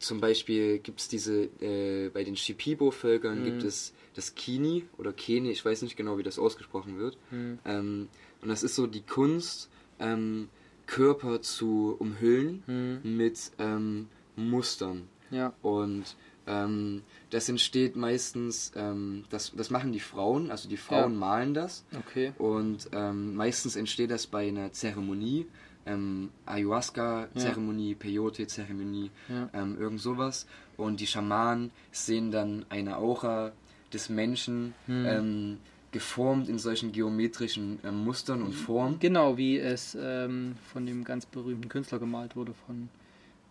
zum 0.00 0.20
Beispiel 0.20 0.78
gibt 0.78 1.00
es 1.00 1.08
diese, 1.08 1.44
äh, 1.60 2.08
bei 2.08 2.24
den 2.24 2.36
Shipibo-Völkern 2.36 3.40
mhm. 3.40 3.44
gibt 3.44 3.62
es 3.62 3.92
das 4.14 4.34
Kini 4.34 4.84
oder 4.98 5.12
Keni, 5.12 5.50
ich 5.50 5.64
weiß 5.64 5.82
nicht 5.82 5.96
genau, 5.96 6.18
wie 6.18 6.22
das 6.22 6.38
ausgesprochen 6.38 6.98
wird. 6.98 7.16
Mhm. 7.30 7.58
Ähm, 7.64 8.08
und 8.42 8.48
das 8.48 8.62
ist 8.62 8.74
so 8.74 8.86
die 8.86 9.02
Kunst, 9.02 9.70
ähm, 9.98 10.48
Körper 10.86 11.40
zu 11.42 11.94
umhüllen 11.98 12.64
mhm. 12.66 13.16
mit 13.16 13.52
ähm, 13.58 14.08
Mustern. 14.36 15.08
Ja. 15.30 15.52
Und 15.62 16.16
ähm, 16.46 17.02
das 17.30 17.48
entsteht 17.48 17.94
meistens, 17.94 18.72
ähm, 18.74 19.24
das, 19.30 19.52
das 19.54 19.70
machen 19.70 19.92
die 19.92 20.00
Frauen, 20.00 20.50
also 20.50 20.68
die 20.68 20.76
Frauen 20.76 21.12
ja. 21.12 21.18
malen 21.18 21.54
das. 21.54 21.84
Okay. 21.96 22.32
Und 22.38 22.88
ähm, 22.92 23.36
meistens 23.36 23.76
entsteht 23.76 24.10
das 24.10 24.26
bei 24.26 24.48
einer 24.48 24.72
Zeremonie, 24.72 25.46
ähm, 25.86 26.30
Ayahuasca-Zeremonie, 26.46 27.90
ja. 27.90 27.96
Peyote-Zeremonie, 27.98 29.10
ja. 29.28 29.48
ähm, 29.52 29.76
irgend 29.78 30.00
sowas. 30.00 30.46
Und 30.76 31.00
die 31.00 31.06
Schamanen 31.06 31.70
sehen 31.92 32.30
dann 32.30 32.64
eine 32.68 32.96
Aura 32.96 33.52
des 33.92 34.08
Menschen 34.08 34.74
hm. 34.86 35.06
ähm, 35.06 35.58
geformt 35.92 36.48
in 36.48 36.58
solchen 36.58 36.92
geometrischen 36.92 37.80
ähm, 37.84 38.04
Mustern 38.04 38.42
und 38.42 38.52
Formen. 38.52 38.98
Genau, 39.00 39.36
wie 39.36 39.58
es 39.58 39.96
ähm, 40.00 40.54
von 40.72 40.86
dem 40.86 41.04
ganz 41.04 41.26
berühmten 41.26 41.68
Künstler 41.68 41.98
gemalt 41.98 42.36
wurde, 42.36 42.54
von 42.66 42.88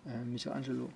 äh, 0.06 0.24
Michelangelo. 0.26 0.90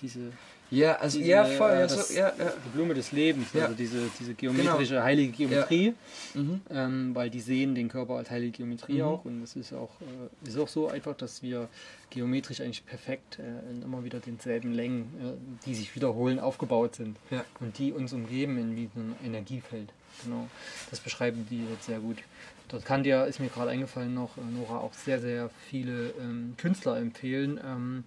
Diese 0.00 0.32
ja, 0.70 0.96
also 0.96 1.18
diese, 1.18 1.30
ja, 1.30 1.44
voll, 1.44 1.72
ja, 1.72 1.80
das, 1.82 2.14
ja, 2.14 2.32
ja. 2.38 2.52
Die 2.64 2.68
Blume 2.70 2.94
des 2.94 3.12
Lebens, 3.12 3.52
ja. 3.52 3.64
also 3.64 3.74
diese, 3.74 4.10
diese 4.18 4.34
geometrische 4.34 4.94
genau. 4.94 5.04
heilige 5.04 5.32
Geometrie, 5.32 5.94
mhm. 6.34 6.60
ähm, 6.70 7.14
weil 7.14 7.30
die 7.30 7.40
sehen 7.40 7.74
den 7.74 7.88
Körper 7.88 8.14
als 8.14 8.30
heilige 8.30 8.58
Geometrie 8.58 8.98
mhm. 8.98 9.02
auch 9.02 9.24
und 9.24 9.42
es 9.42 9.56
ist 9.56 9.72
auch, 9.72 9.90
äh, 10.00 10.48
ist 10.48 10.58
auch 10.58 10.68
so 10.68 10.88
einfach, 10.88 11.16
dass 11.16 11.42
wir 11.42 11.68
geometrisch 12.10 12.60
eigentlich 12.60 12.86
perfekt 12.86 13.38
äh, 13.38 13.70
in 13.70 13.82
immer 13.82 14.04
wieder 14.04 14.20
denselben 14.20 14.72
Längen, 14.72 15.12
äh, 15.20 15.66
die 15.66 15.74
sich 15.74 15.94
wiederholen, 15.96 16.38
aufgebaut 16.38 16.94
sind 16.96 17.16
und 17.60 17.78
die 17.78 17.92
uns 17.92 18.12
umgeben 18.12 18.58
in 18.58 18.76
wie 18.76 18.88
so 18.94 19.00
ein 19.00 19.14
Energiefeld. 19.24 19.88
Genau, 20.24 20.48
das 20.90 21.00
beschreiben 21.00 21.46
die 21.50 21.64
jetzt 21.70 21.86
sehr 21.86 21.98
gut. 21.98 22.18
Dort 22.70 22.84
kann 22.84 23.02
dir, 23.02 23.24
ist 23.26 23.40
mir 23.40 23.48
gerade 23.48 23.70
eingefallen 23.70 24.14
noch, 24.14 24.36
äh, 24.36 24.40
Nora, 24.42 24.78
auch 24.78 24.92
sehr, 24.92 25.20
sehr 25.20 25.50
viele 25.68 26.10
ähm, 26.20 26.54
Künstler 26.56 26.98
empfehlen. 26.98 27.58
Ähm, 27.64 28.04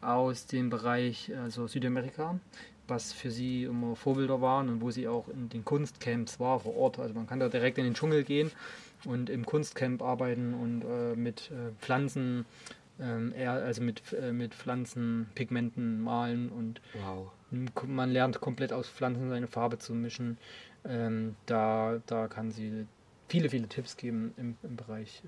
aus 0.00 0.46
dem 0.46 0.70
Bereich 0.70 1.32
also 1.36 1.66
Südamerika, 1.66 2.38
was 2.88 3.12
für 3.12 3.30
sie 3.30 3.64
immer 3.64 3.96
Vorbilder 3.96 4.40
waren 4.40 4.68
und 4.68 4.80
wo 4.80 4.90
sie 4.90 5.08
auch 5.08 5.28
in 5.28 5.48
den 5.48 5.64
Kunstcamps 5.64 6.40
war 6.40 6.60
vor 6.60 6.76
Ort. 6.76 6.98
Also 6.98 7.14
man 7.14 7.26
kann 7.26 7.40
da 7.40 7.48
direkt 7.48 7.78
in 7.78 7.84
den 7.84 7.94
Dschungel 7.94 8.24
gehen 8.24 8.50
und 9.04 9.30
im 9.30 9.46
Kunstcamp 9.46 10.02
arbeiten 10.02 10.54
und 10.54 10.84
äh, 10.84 11.16
mit 11.16 11.50
äh, 11.50 11.72
Pflanzen, 11.80 12.44
äh, 12.98 13.46
also 13.46 13.82
mit, 13.82 14.02
äh, 14.12 14.32
mit 14.32 14.54
Pflanzenpigmenten 14.54 16.00
malen 16.02 16.50
und 16.50 16.80
wow. 17.04 17.30
man 17.86 18.10
lernt 18.10 18.40
komplett 18.40 18.72
aus 18.72 18.88
Pflanzen 18.88 19.28
seine 19.28 19.46
Farbe 19.46 19.78
zu 19.78 19.94
mischen. 19.94 20.38
Ähm, 20.84 21.36
da, 21.46 22.00
da 22.06 22.26
kann 22.28 22.50
sie 22.50 22.86
viele, 23.28 23.50
viele 23.50 23.68
Tipps 23.68 23.96
geben 23.96 24.34
im, 24.36 24.56
im 24.62 24.76
Bereich 24.76 25.22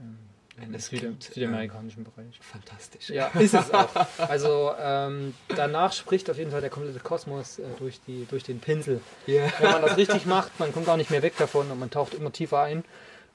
ähm, 0.60 0.74
im 0.74 0.80
Süd 0.80 1.22
südamerikanischen 1.22 2.04
Bereich. 2.04 2.38
Fantastisch. 2.40 3.10
Ja, 3.10 3.28
ist 3.38 3.54
es 3.54 3.72
auch. 3.72 3.94
Also 4.18 4.72
ähm, 4.78 5.34
danach 5.48 5.92
spricht 5.92 6.30
auf 6.30 6.38
jeden 6.38 6.50
Fall 6.50 6.60
der 6.60 6.70
komplette 6.70 7.00
Kosmos 7.00 7.58
äh, 7.58 7.64
durch, 7.78 8.00
die, 8.06 8.26
durch 8.28 8.42
den 8.42 8.60
Pinsel. 8.60 9.00
Yeah. 9.26 9.50
Wenn 9.58 9.70
man 9.70 9.82
das 9.82 9.96
richtig 9.96 10.26
macht, 10.26 10.58
man 10.60 10.72
kommt 10.72 10.88
auch 10.88 10.96
nicht 10.96 11.10
mehr 11.10 11.22
weg 11.22 11.36
davon 11.38 11.70
und 11.70 11.78
man 11.78 11.90
taucht 11.90 12.14
immer 12.14 12.32
tiefer 12.32 12.62
ein 12.62 12.84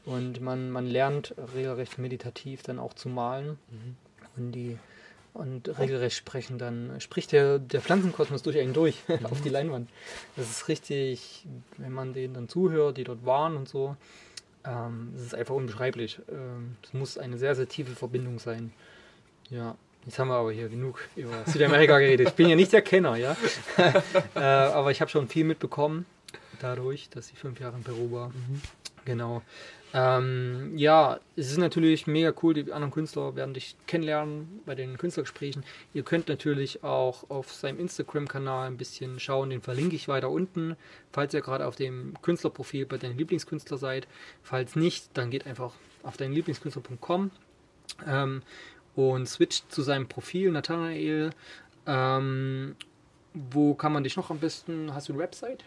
und 0.05 0.41
man, 0.41 0.69
man 0.69 0.85
lernt 0.85 1.33
regelrecht 1.55 1.97
meditativ 1.97 2.63
dann 2.63 2.79
auch 2.79 2.93
zu 2.93 3.09
malen 3.09 3.57
mhm. 3.69 3.95
und 4.35 4.51
die 4.51 4.77
und 5.33 5.77
regelrecht 5.77 6.17
sprechen, 6.17 6.57
dann 6.57 6.99
spricht 6.99 7.31
der, 7.31 7.59
der 7.59 7.79
Pflanzenkosmos 7.79 8.41
durch 8.41 8.57
einen 8.57 8.73
durch 8.73 9.03
mhm. 9.07 9.25
auf 9.31 9.41
die 9.41 9.49
Leinwand. 9.49 9.89
Das 10.35 10.49
ist 10.49 10.67
richtig, 10.67 11.45
wenn 11.77 11.91
man 11.91 12.13
denen 12.13 12.33
dann 12.33 12.49
zuhört, 12.49 12.97
die 12.97 13.03
dort 13.03 13.23
waren 13.25 13.55
und 13.55 13.69
so, 13.69 13.95
ähm, 14.67 15.13
es 15.15 15.21
ist 15.21 15.35
einfach 15.35 15.55
unbeschreiblich. 15.55 16.19
Ähm, 16.29 16.75
es 16.83 16.93
muss 16.93 17.17
eine 17.17 17.37
sehr, 17.37 17.55
sehr 17.55 17.67
tiefe 17.67 17.95
Verbindung 17.95 18.39
sein. 18.39 18.73
Ja, 19.49 19.75
jetzt 20.05 20.19
haben 20.19 20.27
wir 20.27 20.35
aber 20.35 20.51
hier 20.51 20.69
genug 20.69 20.99
über 21.15 21.31
Südamerika 21.45 21.97
geredet. 21.99 22.27
Ich 22.29 22.35
bin 22.35 22.49
ja 22.49 22.55
nicht 22.55 22.73
der 22.73 22.81
Kenner, 22.81 23.15
ja. 23.15 23.35
äh, 24.35 24.39
aber 24.39 24.91
ich 24.91 25.01
habe 25.01 25.09
schon 25.09 25.27
viel 25.27 25.45
mitbekommen, 25.45 26.05
dadurch, 26.59 27.09
dass 27.09 27.31
ich 27.31 27.39
fünf 27.39 27.59
Jahre 27.59 27.77
in 27.77 27.83
Peru 27.83 28.11
war. 28.11 28.29
Mhm. 28.29 28.61
Genau. 29.05 29.41
Ähm, 29.93 30.73
ja, 30.77 31.19
es 31.35 31.49
ist 31.49 31.57
natürlich 31.57 32.07
mega 32.07 32.33
cool, 32.43 32.53
die 32.53 32.71
anderen 32.73 32.91
Künstler 32.91 33.35
werden 33.35 33.53
dich 33.53 33.75
kennenlernen 33.87 34.61
bei 34.65 34.75
den 34.75 34.97
Künstlergesprächen. 34.97 35.63
Ihr 35.93 36.03
könnt 36.03 36.27
natürlich 36.27 36.83
auch 36.83 37.29
auf 37.29 37.53
seinem 37.53 37.79
Instagram-Kanal 37.79 38.67
ein 38.67 38.77
bisschen 38.77 39.19
schauen, 39.19 39.49
den 39.49 39.61
verlinke 39.61 39.95
ich 39.95 40.07
weiter 40.07 40.29
unten, 40.29 40.75
falls 41.11 41.33
ihr 41.33 41.41
gerade 41.41 41.65
auf 41.65 41.77
dem 41.77 42.13
Künstlerprofil 42.21 42.85
bei 42.85 42.97
deinen 42.97 43.17
Lieblingskünstler 43.17 43.77
seid. 43.77 44.07
Falls 44.43 44.75
nicht, 44.75 45.09
dann 45.13 45.31
geht 45.31 45.47
einfach 45.47 45.73
auf 46.03 46.17
deinen 46.17 46.33
Lieblingskünstler.com 46.33 47.31
ähm, 48.05 48.41
und 48.95 49.27
switcht 49.27 49.71
zu 49.71 49.83
seinem 49.83 50.07
Profil, 50.07 50.51
Nathanael. 50.51 51.29
Ähm, 51.85 52.75
wo 53.51 53.73
kann 53.73 53.93
man 53.93 54.03
dich 54.03 54.15
noch 54.17 54.29
am 54.29 54.39
besten? 54.39 54.93
Hast 54.93 55.09
du 55.09 55.13
eine 55.13 55.21
Website? 55.21 55.63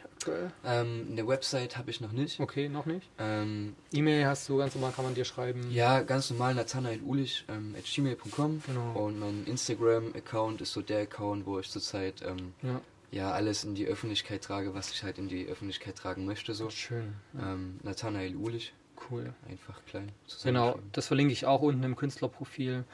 Ähm, 0.64 1.08
eine 1.10 1.26
Website 1.26 1.76
habe 1.76 1.90
ich 1.90 2.00
noch 2.00 2.12
nicht. 2.12 2.40
Okay, 2.40 2.68
noch 2.68 2.86
nicht. 2.86 3.08
Ähm, 3.18 3.74
E-Mail 3.92 4.26
hast 4.26 4.48
du 4.48 4.58
ganz 4.58 4.74
normal, 4.74 4.92
kann 4.92 5.04
man 5.04 5.14
dir 5.14 5.24
schreiben? 5.24 5.70
Ja, 5.70 6.02
ganz 6.02 6.30
normal 6.30 6.54
nathanaelulich 6.54 7.44
ähm, 7.48 7.74
at 7.78 7.84
gmail.com. 7.84 8.62
Genau. 8.66 8.92
Und 8.92 9.18
mein 9.18 9.44
Instagram-Account 9.46 10.60
ist 10.60 10.72
so 10.72 10.82
der 10.82 11.02
Account, 11.02 11.46
wo 11.46 11.58
ich 11.58 11.70
zurzeit 11.70 12.22
ähm, 12.22 12.54
ja. 12.62 12.80
ja. 13.10 13.30
alles 13.32 13.64
in 13.64 13.74
die 13.74 13.86
Öffentlichkeit 13.86 14.42
trage, 14.42 14.74
was 14.74 14.90
ich 14.90 15.02
halt 15.02 15.18
in 15.18 15.28
die 15.28 15.46
Öffentlichkeit 15.46 15.96
tragen 15.96 16.24
möchte. 16.24 16.54
So. 16.54 16.70
Schön. 16.70 17.14
Ja. 17.34 17.52
Ähm, 17.52 17.80
Nathanael 17.82 18.36
Ulich. 18.36 18.72
Cool. 19.10 19.32
Einfach 19.48 19.80
klein. 19.86 20.12
Genau, 20.44 20.78
das 20.92 21.06
verlinke 21.06 21.32
ich 21.32 21.46
auch 21.46 21.62
unten 21.62 21.82
im 21.84 21.96
Künstlerprofil. 21.96 22.84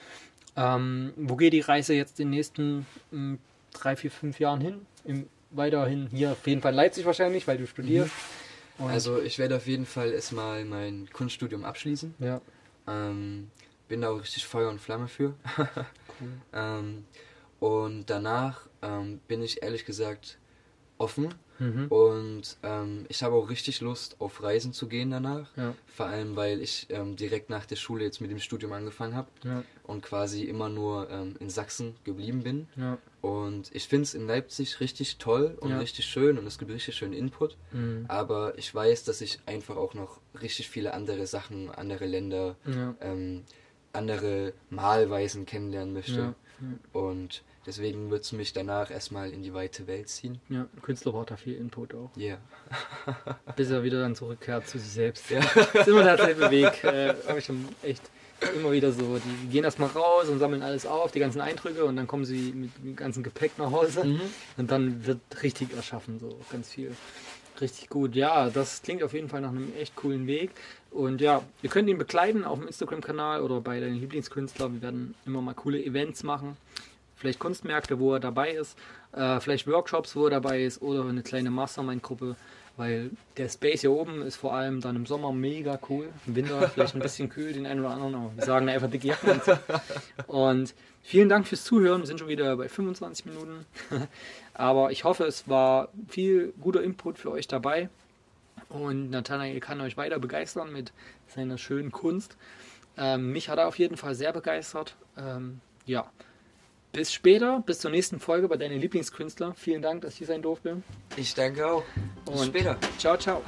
Ähm, 0.57 1.13
wo 1.17 1.37
geht 1.37 1.53
die 1.53 1.61
Reise 1.61 1.95
jetzt 1.95 2.19
den 2.19 2.31
nächsten 2.31 2.87
drei, 3.77 3.97
vier, 3.97 4.11
fünf 4.11 4.41
Jahren 4.41 4.61
hin. 4.61 4.87
Im, 5.05 5.29
weiterhin 5.51 6.09
hier 6.09 6.33
auf 6.33 6.47
jeden 6.47 6.61
Fall 6.61 6.75
Leipzig 6.75 7.07
wahrscheinlich, 7.07 7.47
weil 7.47 7.59
du 7.59 7.67
studierst. 7.67 8.13
Mhm. 8.79 8.87
Also 8.87 9.21
ich 9.21 9.39
werde 9.39 9.57
auf 9.57 9.67
jeden 9.67 9.87
Fall 9.87 10.13
erstmal 10.13 10.65
mein 10.65 11.09
Kunststudium 11.13 11.65
abschließen. 11.65 12.15
Ja. 12.19 12.41
Ähm, 12.87 13.51
bin 13.89 14.01
da 14.03 14.11
auch 14.11 14.21
richtig 14.21 14.47
Feuer 14.47 14.69
und 14.69 14.81
Flamme 14.81 15.09
für. 15.09 15.35
cool. 15.59 16.29
ähm, 16.53 17.05
und 17.59 18.11
danach 18.11 18.69
ähm, 18.83 19.21
bin 19.29 19.43
ich 19.43 19.63
ehrlich 19.63 19.85
gesagt 19.85 20.39
offen 20.99 21.35
Mhm. 21.59 21.87
Und 21.89 22.57
ähm, 22.63 23.07
ich 23.09 23.23
habe 23.23 23.35
auch 23.37 23.51
richtig 23.51 23.81
Lust, 23.81 24.17
auf 24.19 24.43
Reisen 24.43 24.73
zu 24.73 24.89
gehen 24.89 25.11
danach. 25.11 25.49
Ja. 25.57 25.75
Vor 25.87 26.07
allem, 26.07 26.37
weil 26.37 26.61
ich 26.61 26.87
ähm, 26.91 27.17
direkt 27.17 27.51
nach 27.51 27.67
der 27.67 27.77
Schule 27.77 28.05
jetzt 28.05 28.21
mit 28.21 28.31
dem 28.31 28.39
Studium 28.39 28.73
angefangen 28.73 29.15
habe 29.15 29.29
ja. 29.45 29.63
und 29.85 30.03
quasi 30.03 30.45
immer 30.45 30.69
nur 30.69 31.11
ähm, 31.11 31.37
in 31.41 31.51
Sachsen 31.51 31.97
geblieben 32.05 32.43
bin. 32.43 32.69
Ja. 32.77 32.99
Und 33.21 33.75
ich 33.75 33.89
finde 33.89 34.05
es 34.05 34.15
in 34.15 34.27
Leipzig 34.27 34.81
richtig 34.81 35.19
toll 35.19 35.57
und 35.61 35.73
richtig 35.73 36.07
schön 36.07 36.39
und 36.39 36.47
es 36.47 36.59
gibt 36.59 36.71
richtig 36.71 36.95
schönen 36.95 37.15
Input. 37.15 37.57
Mhm. 37.73 38.05
Aber 38.09 38.57
ich 38.59 38.73
weiß, 38.75 39.05
dass 39.05 39.21
ich 39.21 39.41
einfach 39.47 39.77
auch 39.77 39.95
noch 39.95 40.21
richtig 40.41 40.69
viele 40.69 40.95
andere 40.95 41.27
Sachen, 41.27 41.71
andere 41.71 42.07
Länder, 42.07 42.57
ähm, 43.01 43.45
andere 43.93 44.53
Malweisen 44.71 45.47
kennenlernen 45.47 45.95
möchte. 45.95 46.35
Und 46.93 47.43
Deswegen 47.67 48.11
wird 48.11 48.23
es 48.23 48.31
mich 48.31 48.53
danach 48.53 48.93
erstmal 48.93 49.31
in 49.31 49.43
die 49.43 49.53
weite 49.53 49.89
Welt 49.89 50.09
ziehen. 50.09 50.41
Ja, 50.49 50.67
Künstler 50.83 51.11
braucht 51.13 51.33
da 51.33 51.37
viel 51.37 51.55
Input 51.55 51.95
auch. 51.95 52.11
Ja. 52.17 52.39
Yeah. 53.07 53.37
Bis 53.57 53.71
er 53.71 53.83
wieder 53.83 54.01
dann 54.01 54.15
zurückkehrt 54.15 54.69
zu 54.69 54.79
sich 54.79 54.89
selbst. 54.89 55.29
Ja. 55.31 55.41
Das 55.55 55.75
ist 55.75 55.89
immer 55.89 56.05
derselbe 56.05 56.51
Weg. 56.51 56.85
Äh, 56.85 57.15
Habe 57.27 57.41
ich 57.41 57.45
schon 57.45 57.65
echt 57.83 58.03
immer 58.55 58.71
wieder 58.71 58.93
so. 58.93 59.19
Die 59.19 59.49
gehen 59.49 59.65
erstmal 59.65 59.89
raus 59.89 60.29
und 60.29 60.39
sammeln 60.39 60.63
alles 60.63 60.87
auf, 60.87 61.11
die 61.11 61.19
ganzen 61.19 61.41
Eindrücke, 61.41 61.85
und 61.85 61.97
dann 61.97 62.07
kommen 62.07 62.25
sie 62.25 62.53
mit 62.53 62.71
dem 62.79 62.95
ganzen 62.95 63.25
Gepäck 63.25 63.59
nach 63.59 63.73
Hause. 63.73 64.05
Mhm. 64.05 64.21
Und 64.57 64.71
dann 64.71 65.05
wird 65.05 65.21
richtig 65.43 65.75
erschaffen, 65.75 66.21
so 66.21 66.39
ganz 66.53 66.71
viel. 66.71 66.95
Richtig 67.61 67.89
gut. 67.89 68.15
Ja, 68.15 68.51
das 68.51 68.83
klingt 68.83 69.03
auf 69.03 69.13
jeden 69.13 69.29
Fall 69.29 69.41
nach 69.41 69.49
einem 69.49 69.73
echt 69.77 69.97
coolen 69.97 70.27
Weg. 70.27 70.51
Und 70.91 71.21
ja, 71.21 71.43
ihr 71.63 71.71
könnt 71.71 71.89
ihn 71.89 71.99
begleiten 71.99 72.45
auf 72.45 72.59
dem 72.59 72.69
Instagram-Kanal 72.69 73.41
oder 73.43 73.61
bei 73.61 73.81
deinen 73.81 73.99
Lieblingskünstlern. 73.99 74.75
Wir 74.75 74.83
werden 74.83 75.15
immer 75.25 75.41
mal 75.41 75.55
coole 75.55 75.83
Events 75.83 76.23
machen 76.23 76.57
vielleicht 77.17 77.39
Kunstmärkte, 77.39 77.99
wo 77.99 78.15
er 78.15 78.21
dabei 78.21 78.53
ist, 78.53 78.79
äh, 79.13 79.41
vielleicht 79.41 79.67
Workshops, 79.67 80.15
wo 80.15 80.25
er 80.25 80.31
dabei 80.31 80.63
ist 80.63 80.83
oder 80.83 81.05
eine 81.05 81.23
kleine 81.23 81.51
Mastermind-Gruppe, 81.51 82.37
weil 82.77 83.11
der 83.39 83.49
Space 83.49 83.81
hier 83.81 83.93
oben 83.93 84.23
ist 84.23 84.37
vor 84.37 84.55
allem 84.55 84.81
dann 84.81 84.97
im 84.97 85.07
Sommer 85.07 85.33
mega 85.33 85.79
cool, 85.89 86.09
im 86.27 86.37
Winter 86.37 86.69
vielleicht 86.75 86.95
ein 86.95 87.01
bisschen 87.01 87.29
kühl, 87.29 87.53
den 87.53 87.67
einen 87.67 87.81
oder 87.81 87.91
anderen, 87.91 88.15
aber 88.15 88.37
wir 88.37 88.45
sagen 88.45 88.69
einfach 88.69 88.91
dicke 88.91 89.09
Jacken. 89.09 89.31
Und, 89.31 89.45
so. 89.45 89.59
und 90.27 90.75
vielen 91.03 91.29
Dank 91.29 91.49
fürs 91.49 91.65
Zuhören, 91.65 92.03
wir 92.03 92.07
sind 92.07 92.21
schon 92.21 92.29
wieder 92.29 92.57
bei 92.57 92.69
25 92.69 93.27
Minuten, 93.27 93.65
aber 94.55 94.91
ich 94.93 95.05
hoffe, 95.05 95.25
es 95.25 95.49
war 95.49 95.89
viel 96.09 96.53
guter 96.61 96.83
Input 96.83 97.19
für 97.19 97.31
euch 97.31 97.49
dabei 97.49 97.89
und 98.69 99.11
Nathanael 99.11 99.61
kann 99.61 99.81
euch 99.81 99.97
weiter 99.97 100.19
begeistern 100.19 100.73
mit 100.73 100.93
seiner 101.29 101.57
schönen 101.57 101.93
Kunst. 101.93 102.37
Ähm, 102.99 103.33
mich 103.33 103.49
hat 103.49 103.59
er 103.59 103.69
auf 103.69 103.79
jeden 103.79 103.97
Fall 103.97 104.15
sehr 104.15 104.33
begeistert. 104.33 104.97
Ähm, 105.19 105.61
ja, 105.85 106.11
bis 106.97 107.13
später, 107.13 107.63
bis 107.67 107.81
zur 107.81 107.91
nächsten 107.91 108.19
Folge 108.21 108.49
bei 108.49 108.57
deinen 108.57 108.81
Lieblingskünstler. 108.81 109.53
Vielen 109.55 109.83
Dank, 109.83 110.01
dass 110.01 110.13
ich 110.15 110.19
hier 110.19 110.27
sein 110.29 110.41
durfte. 110.41 110.83
Ich 111.19 111.35
danke 111.35 111.71
auch. 111.71 111.85
Bis 112.25 112.41
Und 112.41 112.47
später. 112.47 112.79
Ciao, 112.97 113.19
ciao. 113.19 113.43